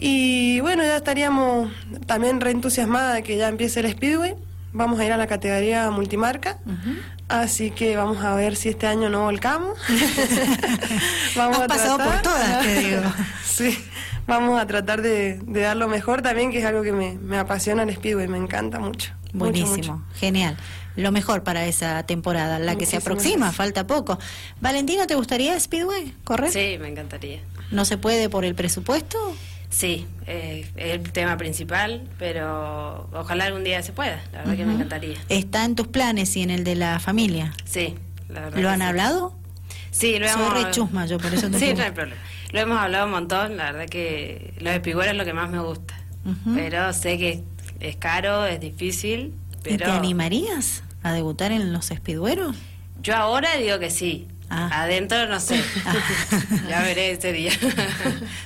Y 0.05 0.59
bueno, 0.59 0.83
ya 0.83 0.97
estaríamos 0.97 1.71
también 2.05 2.41
reentusiasmada 2.41 3.13
de 3.13 3.23
que 3.23 3.37
ya 3.37 3.47
empiece 3.47 3.79
el 3.79 3.89
Speedway. 3.89 4.35
Vamos 4.73 4.99
a 4.99 5.05
ir 5.05 5.13
a 5.13 5.17
la 5.17 5.27
categoría 5.27 5.89
multimarca. 5.91 6.57
Así 7.29 7.71
que 7.71 7.95
vamos 7.95 8.21
a 8.21 8.35
ver 8.35 8.57
si 8.57 8.67
este 8.67 8.85
año 8.85 9.09
no 9.09 9.21
volcamos. 9.21 9.79
Has 11.39 11.67
pasado 11.67 11.97
por 11.99 12.21
todas, 12.21 12.63
te 12.63 12.79
digo. 12.79 13.01
sí, 13.45 13.77
vamos 14.27 14.59
a 14.59 14.67
tratar 14.67 15.01
de, 15.01 15.39
de 15.41 15.61
dar 15.61 15.77
lo 15.77 15.87
mejor 15.87 16.21
también, 16.21 16.51
que 16.51 16.59
es 16.59 16.65
algo 16.65 16.83
que 16.83 16.91
me, 16.91 17.13
me 17.13 17.37
apasiona 17.37 17.83
el 17.83 17.95
Speedway, 17.95 18.27
me 18.27 18.37
encanta 18.37 18.79
mucho. 18.79 19.13
Buenísimo, 19.31 19.71
mucho. 19.77 20.01
genial. 20.15 20.57
Lo 20.97 21.13
mejor 21.13 21.43
para 21.43 21.65
esa 21.65 22.03
temporada, 22.03 22.59
la 22.59 22.75
que 22.75 22.85
se 22.85 22.97
aproxima, 22.97 23.37
gracias. 23.37 23.55
falta 23.55 23.87
poco. 23.87 24.19
Valentina, 24.59 25.07
¿te 25.07 25.15
gustaría 25.15 25.57
Speedway? 25.57 26.13
¿Correr? 26.25 26.51
Sí, 26.51 26.77
me 26.77 26.89
encantaría. 26.89 27.39
¿No 27.71 27.85
se 27.85 27.97
puede 27.97 28.27
por 28.27 28.43
el 28.43 28.53
presupuesto? 28.53 29.17
Sí, 29.73 30.05
eh, 30.27 30.69
es 30.75 30.91
el 30.93 31.11
tema 31.11 31.35
principal, 31.35 32.07
pero 32.19 33.09
ojalá 33.11 33.45
algún 33.45 33.63
día 33.63 33.81
se 33.81 33.91
pueda, 33.91 34.21
la 34.31 34.39
verdad 34.39 34.55
que 34.55 34.65
me 34.65 34.73
encantaría. 34.75 35.17
¿Está 35.29 35.65
en 35.65 35.75
tus 35.75 35.87
planes 35.87 36.35
y 36.37 36.43
en 36.43 36.51
el 36.51 36.63
de 36.63 36.75
la 36.75 36.99
familia? 36.99 37.53
Sí, 37.65 37.95
la 38.29 38.41
verdad. 38.41 38.59
¿Lo 38.59 38.69
han 38.69 38.79
sí. 38.81 38.85
hablado? 38.85 39.35
Sí, 39.89 40.19
lo 40.19 40.27
Soy 40.27 40.41
hemos... 40.43 40.53
re 40.53 40.71
chusma, 40.71 41.07
yo 41.07 41.17
por 41.17 41.33
eso 41.33 41.49
te 41.49 41.57
Sí, 41.59 41.73
no 41.73 41.83
hay 41.83 41.89
problema. 41.89 42.21
Lo 42.51 42.59
hemos 42.59 42.77
hablado 42.77 43.05
un 43.05 43.11
montón, 43.13 43.57
la 43.57 43.71
verdad 43.71 43.87
que 43.89 44.53
los 44.59 44.73
espigüeros 44.73 45.13
es 45.13 45.17
lo 45.17 45.25
que 45.25 45.33
más 45.33 45.49
me 45.49 45.59
gusta. 45.59 45.95
Pero 46.53 46.93
sé 46.93 47.17
que 47.17 47.43
es 47.79 47.95
caro, 47.95 48.45
es 48.45 48.59
difícil, 48.59 49.33
¿Y 49.53 49.57
pero... 49.63 49.85
te 49.85 49.91
animarías 49.91 50.83
a 51.01 51.13
debutar 51.13 51.51
en 51.51 51.73
los 51.73 51.87
Speedweros? 51.87 52.55
Yo 53.01 53.15
ahora 53.15 53.57
digo 53.57 53.79
que 53.79 53.89
sí. 53.89 54.27
Ah. 54.55 54.83
Adentro 54.83 55.27
no 55.27 55.39
sé. 55.39 55.59
Ah. 55.83 55.95
ya 56.69 56.81
veré 56.83 57.11
ese 57.11 57.33
día. 57.33 57.51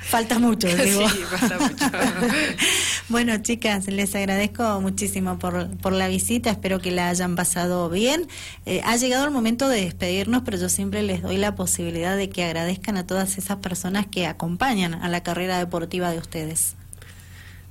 Falta 0.03 0.39
mucho, 0.39 0.67
digo. 0.69 1.07
Sí, 1.09 1.17
falta 1.29 1.59
mucho. 1.59 1.85
bueno, 3.09 3.37
chicas, 3.39 3.87
les 3.87 4.15
agradezco 4.15 4.79
muchísimo 4.79 5.37
por, 5.37 5.67
por 5.77 5.91
la 5.91 6.07
visita. 6.07 6.49
Espero 6.49 6.79
que 6.79 6.91
la 6.91 7.09
hayan 7.09 7.35
pasado 7.35 7.89
bien. 7.89 8.25
Eh, 8.65 8.81
ha 8.85 8.95
llegado 8.95 9.25
el 9.25 9.31
momento 9.31 9.67
de 9.67 9.81
despedirnos, 9.81 10.43
pero 10.45 10.57
yo 10.57 10.69
siempre 10.69 11.03
les 11.03 11.21
doy 11.21 11.35
la 11.35 11.55
posibilidad 11.55 12.15
de 12.15 12.29
que 12.29 12.45
agradezcan 12.45 12.95
a 12.95 13.05
todas 13.05 13.37
esas 13.37 13.57
personas 13.57 14.05
que 14.07 14.27
acompañan 14.27 14.93
a 14.93 15.09
la 15.09 15.23
carrera 15.23 15.57
deportiva 15.59 16.09
de 16.11 16.19
ustedes. 16.19 16.75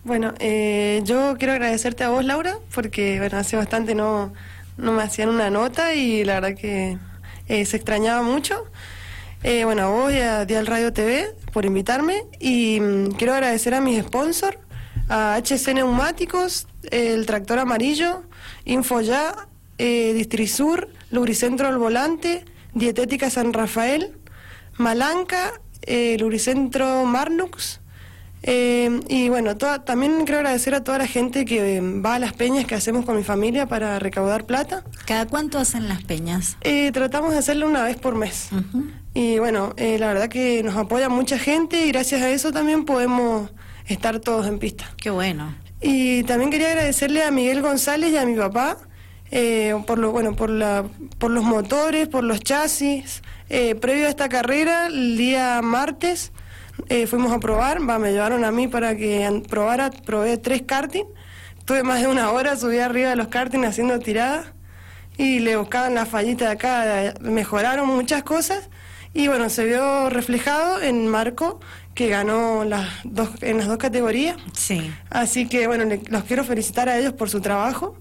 Bueno, 0.05 0.35
eh, 0.41 1.01
yo 1.05 1.37
quiero 1.39 1.55
agradecerte 1.55 2.05
a 2.05 2.11
vos, 2.11 2.23
Laura, 2.23 2.59
porque 2.75 3.19
bueno, 3.19 3.39
hace 3.39 3.57
bastante 3.57 3.95
no, 3.95 4.35
no 4.77 4.93
me 4.93 5.03
hacían 5.03 5.31
una 5.31 5.49
nota 5.49 5.95
y 5.95 6.23
la 6.23 6.35
verdad 6.35 6.55
que 6.55 6.99
eh, 7.49 7.65
se 7.65 7.77
extrañaba 7.77 8.23
mucho. 8.23 8.65
Eh, 9.43 9.65
bueno, 9.65 9.83
a 9.83 9.87
vos 9.89 10.13
y 10.13 10.19
a 10.19 10.45
Dial 10.45 10.67
Radio 10.67 10.93
TV 10.93 11.35
por 11.53 11.65
invitarme 11.65 12.25
y 12.41 12.81
mm, 12.81 13.13
quiero 13.13 13.35
agradecer 13.35 13.75
a 13.75 13.81
mis 13.81 14.03
sponsors, 14.03 14.59
a 15.09 15.37
HC 15.37 15.75
Neumáticos, 15.75 16.67
el 16.91 17.27
Tractor 17.27 17.59
Amarillo, 17.59 18.23
Infoya, 18.65 19.49
eh, 19.79 20.13
Distrisur, 20.15 20.89
Lubricentro 21.11 21.69
al 21.69 21.79
Volante, 21.79 22.45
Dietética 22.75 23.31
San 23.31 23.53
Rafael, 23.53 24.17
Malanca, 24.79 25.53
eh, 25.83 26.17
Lubricentro 26.19 27.05
Marnux, 27.05 27.81
eh, 28.47 29.01
y 29.09 29.29
bueno, 29.29 29.57
toda- 29.57 29.85
también 29.85 30.25
quiero 30.25 30.39
agradecer 30.39 30.75
a 30.75 30.85
toda 30.85 30.99
la 30.99 31.07
gente 31.07 31.45
que 31.45 31.81
va 31.81 32.15
a 32.15 32.19
las 32.19 32.33
peñas 32.33 32.65
que 32.65 32.75
hacemos 32.77 33.05
con 33.05 33.17
mi 33.17 33.25
familia 33.25 33.67
para 33.67 33.99
recaudar 33.99 34.45
plata. 34.47 34.85
¿Cada 35.05 35.27
cuánto 35.27 35.59
hacen 35.59 35.89
las 35.89 36.03
peñas? 36.05 36.57
Eh, 36.63 36.91
tratamos 36.93 37.33
de 37.33 37.39
hacerlo 37.39 37.67
una 37.67 37.83
vez 37.83 37.97
por 37.97 38.15
mes. 38.15 38.49
Y 39.15 39.39
bueno, 39.39 39.73
eh, 39.77 39.99
la 39.99 40.09
verdad 40.09 40.29
que 40.29 40.63
nos 40.63 40.77
apoya 40.77 41.09
mucha 41.09 41.39
gente 41.39 41.85
y 41.87 41.89
gracias 41.93 42.23
a 42.23 42.31
eso 42.31 42.53
también 42.53 42.85
podemos 42.85 43.51
estar 43.87 44.21
todos 44.21 44.47
en 44.47 44.59
pista. 44.59 44.85
Qué 44.97 45.11
bueno. 45.11 45.55
Y 45.81 46.23
también 46.25 46.51
quería 46.51 46.69
agradecerle 46.69 47.23
a 47.25 47.31
Miguel 47.31 47.63
González 47.63 48.13
y 48.13 48.17
a 48.17 48.25
mi 48.25 48.35
papá 48.37 48.79
eh, 49.33 49.75
por 49.87 49.99
lo 49.99 50.13
bueno 50.13 50.37
por 50.37 50.51
la 50.51 50.85
por 51.19 51.31
los 51.33 51.43
motores, 51.45 52.07
por 52.09 52.23
los 52.25 52.41
chasis. 52.41 53.23
Eh, 53.49 53.75
previo 53.75 54.07
a 54.07 54.09
esta 54.09 54.29
carrera, 54.29 54.87
el 54.87 55.17
día 55.17 55.61
martes 55.63 56.33
eh, 56.89 57.07
fuimos 57.07 57.33
a 57.33 57.39
probar, 57.41 57.89
va, 57.89 57.99
me 57.99 58.13
llevaron 58.13 58.45
a 58.45 58.51
mí 58.53 58.69
para 58.69 58.97
que 58.97 59.43
probara, 59.49 59.91
probé 59.91 60.37
tres 60.39 60.63
karting. 60.63 61.05
Tuve 61.65 61.83
más 61.83 62.01
de 62.01 62.07
una 62.07 62.31
hora, 62.31 62.57
subí 62.57 62.79
arriba 62.79 63.11
de 63.11 63.17
los 63.17 63.29
karting 63.29 63.65
haciendo 63.65 63.99
tiradas 63.99 64.47
y 65.19 65.41
le 65.41 65.57
buscaban 65.57 65.95
la 65.95 66.07
fallita 66.07 66.45
de 66.47 66.51
acá, 66.53 67.15
mejoraron 67.21 67.89
muchas 67.89 68.23
cosas 68.23 68.69
y 69.15 69.29
bueno, 69.29 69.49
se 69.51 69.65
vio 69.65 70.11
reflejado 70.11 70.81
en 70.83 71.09
Marco 71.09 71.59
que 71.95 72.09
ganó 72.09 72.65
las 72.65 72.89
dos, 73.05 73.31
en 73.41 73.57
las 73.59 73.67
dos 73.67 73.79
categorías. 73.79 74.37
Sí. 74.53 74.93
Así 75.11 75.49
que 75.49 75.67
bueno, 75.67 75.85
le- 75.87 76.03
los 76.09 76.25
quiero 76.25 76.45
felicitar 76.45 76.89
a 76.91 76.99
ellos 76.99 77.15
por 77.15 77.31
su 77.31 77.41
trabajo 77.41 77.97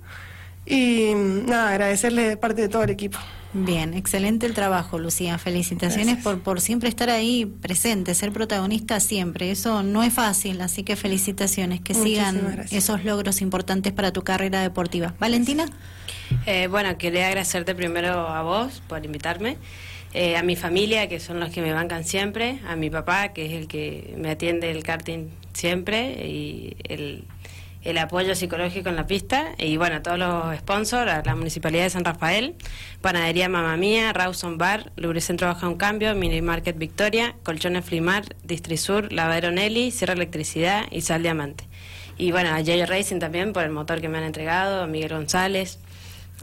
y 0.65 1.13
nada, 1.15 1.69
agradecerles 1.69 2.27
de 2.29 2.37
parte 2.37 2.61
de 2.63 2.69
todo 2.69 2.83
el 2.83 2.89
equipo. 2.89 3.17
Bien, 3.57 3.93
excelente 3.93 4.45
el 4.45 4.53
trabajo, 4.53 4.99
Lucía. 4.99 5.37
Felicitaciones 5.37 6.21
por, 6.21 6.41
por 6.41 6.59
siempre 6.59 6.89
estar 6.89 7.09
ahí 7.09 7.45
presente, 7.45 8.13
ser 8.13 8.33
protagonista 8.33 8.99
siempre. 8.99 9.49
Eso 9.49 9.81
no 9.81 10.03
es 10.03 10.13
fácil, 10.13 10.59
así 10.59 10.83
que 10.83 10.97
felicitaciones, 10.97 11.79
que 11.79 11.93
Muchísimas 11.93 12.33
sigan 12.33 12.51
gracias. 12.51 12.73
esos 12.83 13.05
logros 13.05 13.41
importantes 13.41 13.93
para 13.93 14.11
tu 14.11 14.23
carrera 14.23 14.61
deportiva. 14.61 15.13
Valentina, 15.19 15.65
Eh, 16.45 16.67
bueno, 16.67 16.97
quería 16.97 17.27
agradecerte 17.27 17.75
primero 17.75 18.27
a 18.27 18.41
vos 18.41 18.81
por 18.87 19.05
invitarme, 19.05 19.57
eh, 20.13 20.35
a 20.35 20.43
mi 20.43 20.55
familia, 20.57 21.07
que 21.07 21.19
son 21.21 21.39
los 21.39 21.49
que 21.51 21.61
me 21.61 21.71
bancan 21.71 22.03
siempre, 22.03 22.59
a 22.67 22.75
mi 22.75 22.89
papá, 22.89 23.29
que 23.31 23.45
es 23.45 23.53
el 23.53 23.67
que 23.67 24.15
me 24.17 24.31
atiende 24.31 24.69
el 24.71 24.83
karting 24.83 25.29
siempre, 25.53 26.27
y 26.27 26.75
el, 26.83 27.23
el 27.85 27.97
apoyo 27.99 28.35
psicológico 28.35 28.89
en 28.89 28.95
la 28.95 29.07
pista, 29.07 29.53
y 29.57 29.77
bueno, 29.77 29.97
a 29.97 30.03
todos 30.03 30.17
los 30.17 30.57
sponsors, 30.57 31.09
a 31.09 31.21
la 31.23 31.35
Municipalidad 31.35 31.83
de 31.83 31.91
San 31.91 32.03
Rafael, 32.03 32.55
Panadería 33.01 33.47
Mamá 33.47 33.77
Mía, 33.77 34.11
Rawson 34.11 34.57
Bar, 34.57 34.91
Lubricentro 34.95 35.47
Baja 35.47 35.67
un 35.67 35.75
Cambio, 35.77 36.13
Mini 36.15 36.41
Market 36.41 36.77
Victoria, 36.77 37.35
Colchones 37.43 37.85
Flimar, 37.85 38.23
Distrisur, 38.43 39.13
Lavadero 39.13 39.51
Nelly, 39.51 39.91
Sierra 39.91 40.13
Electricidad 40.13 40.87
y 40.91 41.01
Sal 41.01 41.21
Diamante. 41.21 41.65
Y 42.17 42.31
bueno, 42.31 42.49
a 42.49 42.59
Yayo 42.59 42.87
Racing 42.87 43.19
también 43.19 43.53
por 43.53 43.63
el 43.63 43.69
motor 43.69 44.01
que 44.01 44.09
me 44.09 44.17
han 44.17 44.23
entregado, 44.23 44.81
a 44.81 44.87
Miguel 44.87 45.13
González, 45.13 45.79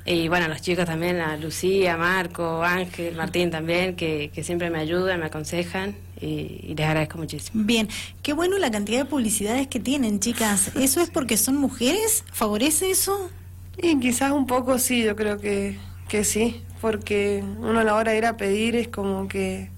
y 0.04 0.28
bueno, 0.28 0.48
los 0.48 0.60
chicos 0.60 0.84
también, 0.84 1.20
a 1.20 1.36
Lucía, 1.36 1.96
Marco, 1.96 2.62
Ángel, 2.64 3.14
Martín 3.14 3.50
también, 3.50 3.94
que, 3.94 4.30
que 4.34 4.42
siempre 4.42 4.68
me 4.70 4.78
ayudan, 4.78 5.20
me 5.20 5.26
aconsejan 5.26 5.94
y, 6.20 6.60
y 6.62 6.74
les 6.74 6.86
agradezco 6.86 7.18
muchísimo. 7.18 7.64
bien. 7.64 7.88
Qué 8.22 8.32
bueno 8.32 8.58
la 8.58 8.70
cantidad 8.70 8.98
de 8.98 9.04
publicidades 9.04 9.68
que 9.68 9.80
tienen, 9.80 10.18
chicas. 10.20 10.72
¿Eso 10.76 11.00
es 11.00 11.10
porque 11.10 11.36
son 11.36 11.56
mujeres? 11.56 12.24
¿Favorece 12.32 12.90
eso? 12.90 13.30
Y 13.76 13.98
quizás 14.00 14.32
un 14.32 14.46
poco 14.46 14.78
sí, 14.78 15.02
yo 15.02 15.16
creo 15.16 15.38
que, 15.38 15.78
que 16.08 16.24
sí, 16.24 16.62
porque 16.80 17.42
uno 17.58 17.80
a 17.80 17.84
la 17.84 17.94
hora 17.94 18.12
de 18.12 18.18
ir 18.18 18.26
a 18.26 18.36
pedir 18.36 18.76
es 18.76 18.88
como 18.88 19.28
que 19.28 19.70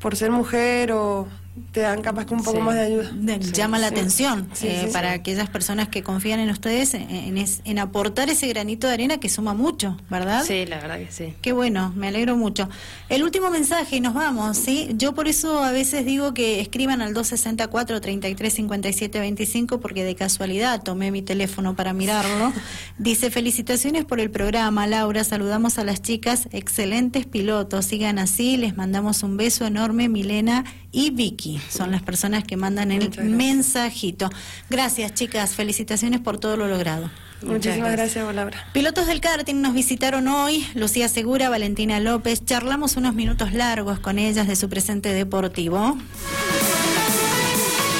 por 0.00 0.16
ser 0.16 0.30
mujer 0.30 0.92
o 0.92 1.28
te 1.72 1.80
dan 1.80 2.02
capaz 2.02 2.26
que 2.26 2.34
un 2.34 2.42
poco 2.42 2.58
Sí. 2.58 2.62
más 2.62 2.74
de 2.74 2.80
ayuda. 2.80 3.10
De- 3.14 3.38
llama 3.38 3.78
la 3.78 3.86
atención 3.88 4.48
eh, 4.62 4.88
para 4.92 5.12
aquellas 5.12 5.48
personas 5.48 5.88
que 5.88 6.02
confían 6.02 6.40
en 6.40 6.50
ustedes 6.50 6.94
en, 6.94 7.10
en 7.10 7.38
es- 7.38 7.60
en 7.64 7.78
aportar 7.78 8.28
ese 8.30 8.46
granito 8.48 8.86
de 8.86 8.94
arena 8.94 9.18
que 9.18 9.28
suma 9.28 9.54
mucho, 9.54 9.96
¿verdad? 10.10 10.44
Sí, 10.46 10.66
la 10.66 10.76
verdad 10.78 10.98
que 10.98 11.10
sí. 11.10 11.34
Qué 11.42 11.52
bueno, 11.52 11.92
me 11.96 12.08
alegro 12.08 12.36
mucho. 12.36 12.68
El 13.08 13.22
último 13.24 13.50
mensaje 13.50 13.96
y 13.96 14.00
nos 14.00 14.14
vamos, 14.14 14.56
¿sí? 14.56 14.90
Yo 14.96 15.14
por 15.14 15.28
eso 15.28 15.62
a 15.62 15.72
veces 15.72 16.04
digo 16.04 16.34
que 16.34 16.60
escriban 16.60 17.02
al 17.02 17.14
264 17.14 18.00
33 18.00 18.52
57 18.54 19.20
25 19.20 19.80
porque 19.80 20.04
de 20.04 20.14
casualidad 20.14 20.82
tomé 20.82 21.10
mi 21.10 21.22
teléfono 21.22 21.76
para 21.76 21.92
mirarlo. 21.92 22.52
Dice, 22.98 23.30
"Felicitaciones 23.30 24.04
por 24.04 24.20
el 24.20 24.30
programa, 24.30 24.86
Laura. 24.86 25.24
Saludamos 25.24 25.78
a 25.78 25.84
las 25.84 26.02
chicas, 26.02 26.48
excelentes 26.52 27.26
pilotos. 27.26 27.86
Sigan 27.86 28.18
así, 28.18 28.56
les 28.56 28.76
mandamos 28.76 29.22
un 29.22 29.36
beso 29.36 29.66
enorme, 29.66 30.08
Milena 30.08 30.64
y 30.92 31.10
Vicky. 31.10 31.60
Son 31.68 31.90
las 31.90 32.02
personas 32.02 32.44
que 32.44 32.56
mandan 32.56 32.92
el 32.92 33.10
mensajito. 33.22 34.30
Gracias, 34.68 35.14
chicas. 35.14 35.54
Felicitaciones 35.54 36.20
por 36.20 36.38
todo 36.38 36.56
lo 36.56 36.68
logrado. 36.68 37.10
Muchísimas 37.42 37.92
gracias. 37.92 38.14
gracias, 38.16 38.34
Laura. 38.34 38.66
Pilotos 38.72 39.06
del 39.06 39.20
karting 39.20 39.62
nos 39.62 39.72
visitaron 39.72 40.28
hoy, 40.28 40.66
Lucía 40.74 41.08
Segura, 41.08 41.48
Valentina 41.48 41.98
López. 41.98 42.44
Charlamos 42.44 42.96
unos 42.96 43.14
minutos 43.14 43.52
largos 43.54 43.98
con 43.98 44.18
ellas 44.18 44.46
de 44.46 44.56
su 44.56 44.68
presente 44.68 45.14
deportivo. 45.14 45.96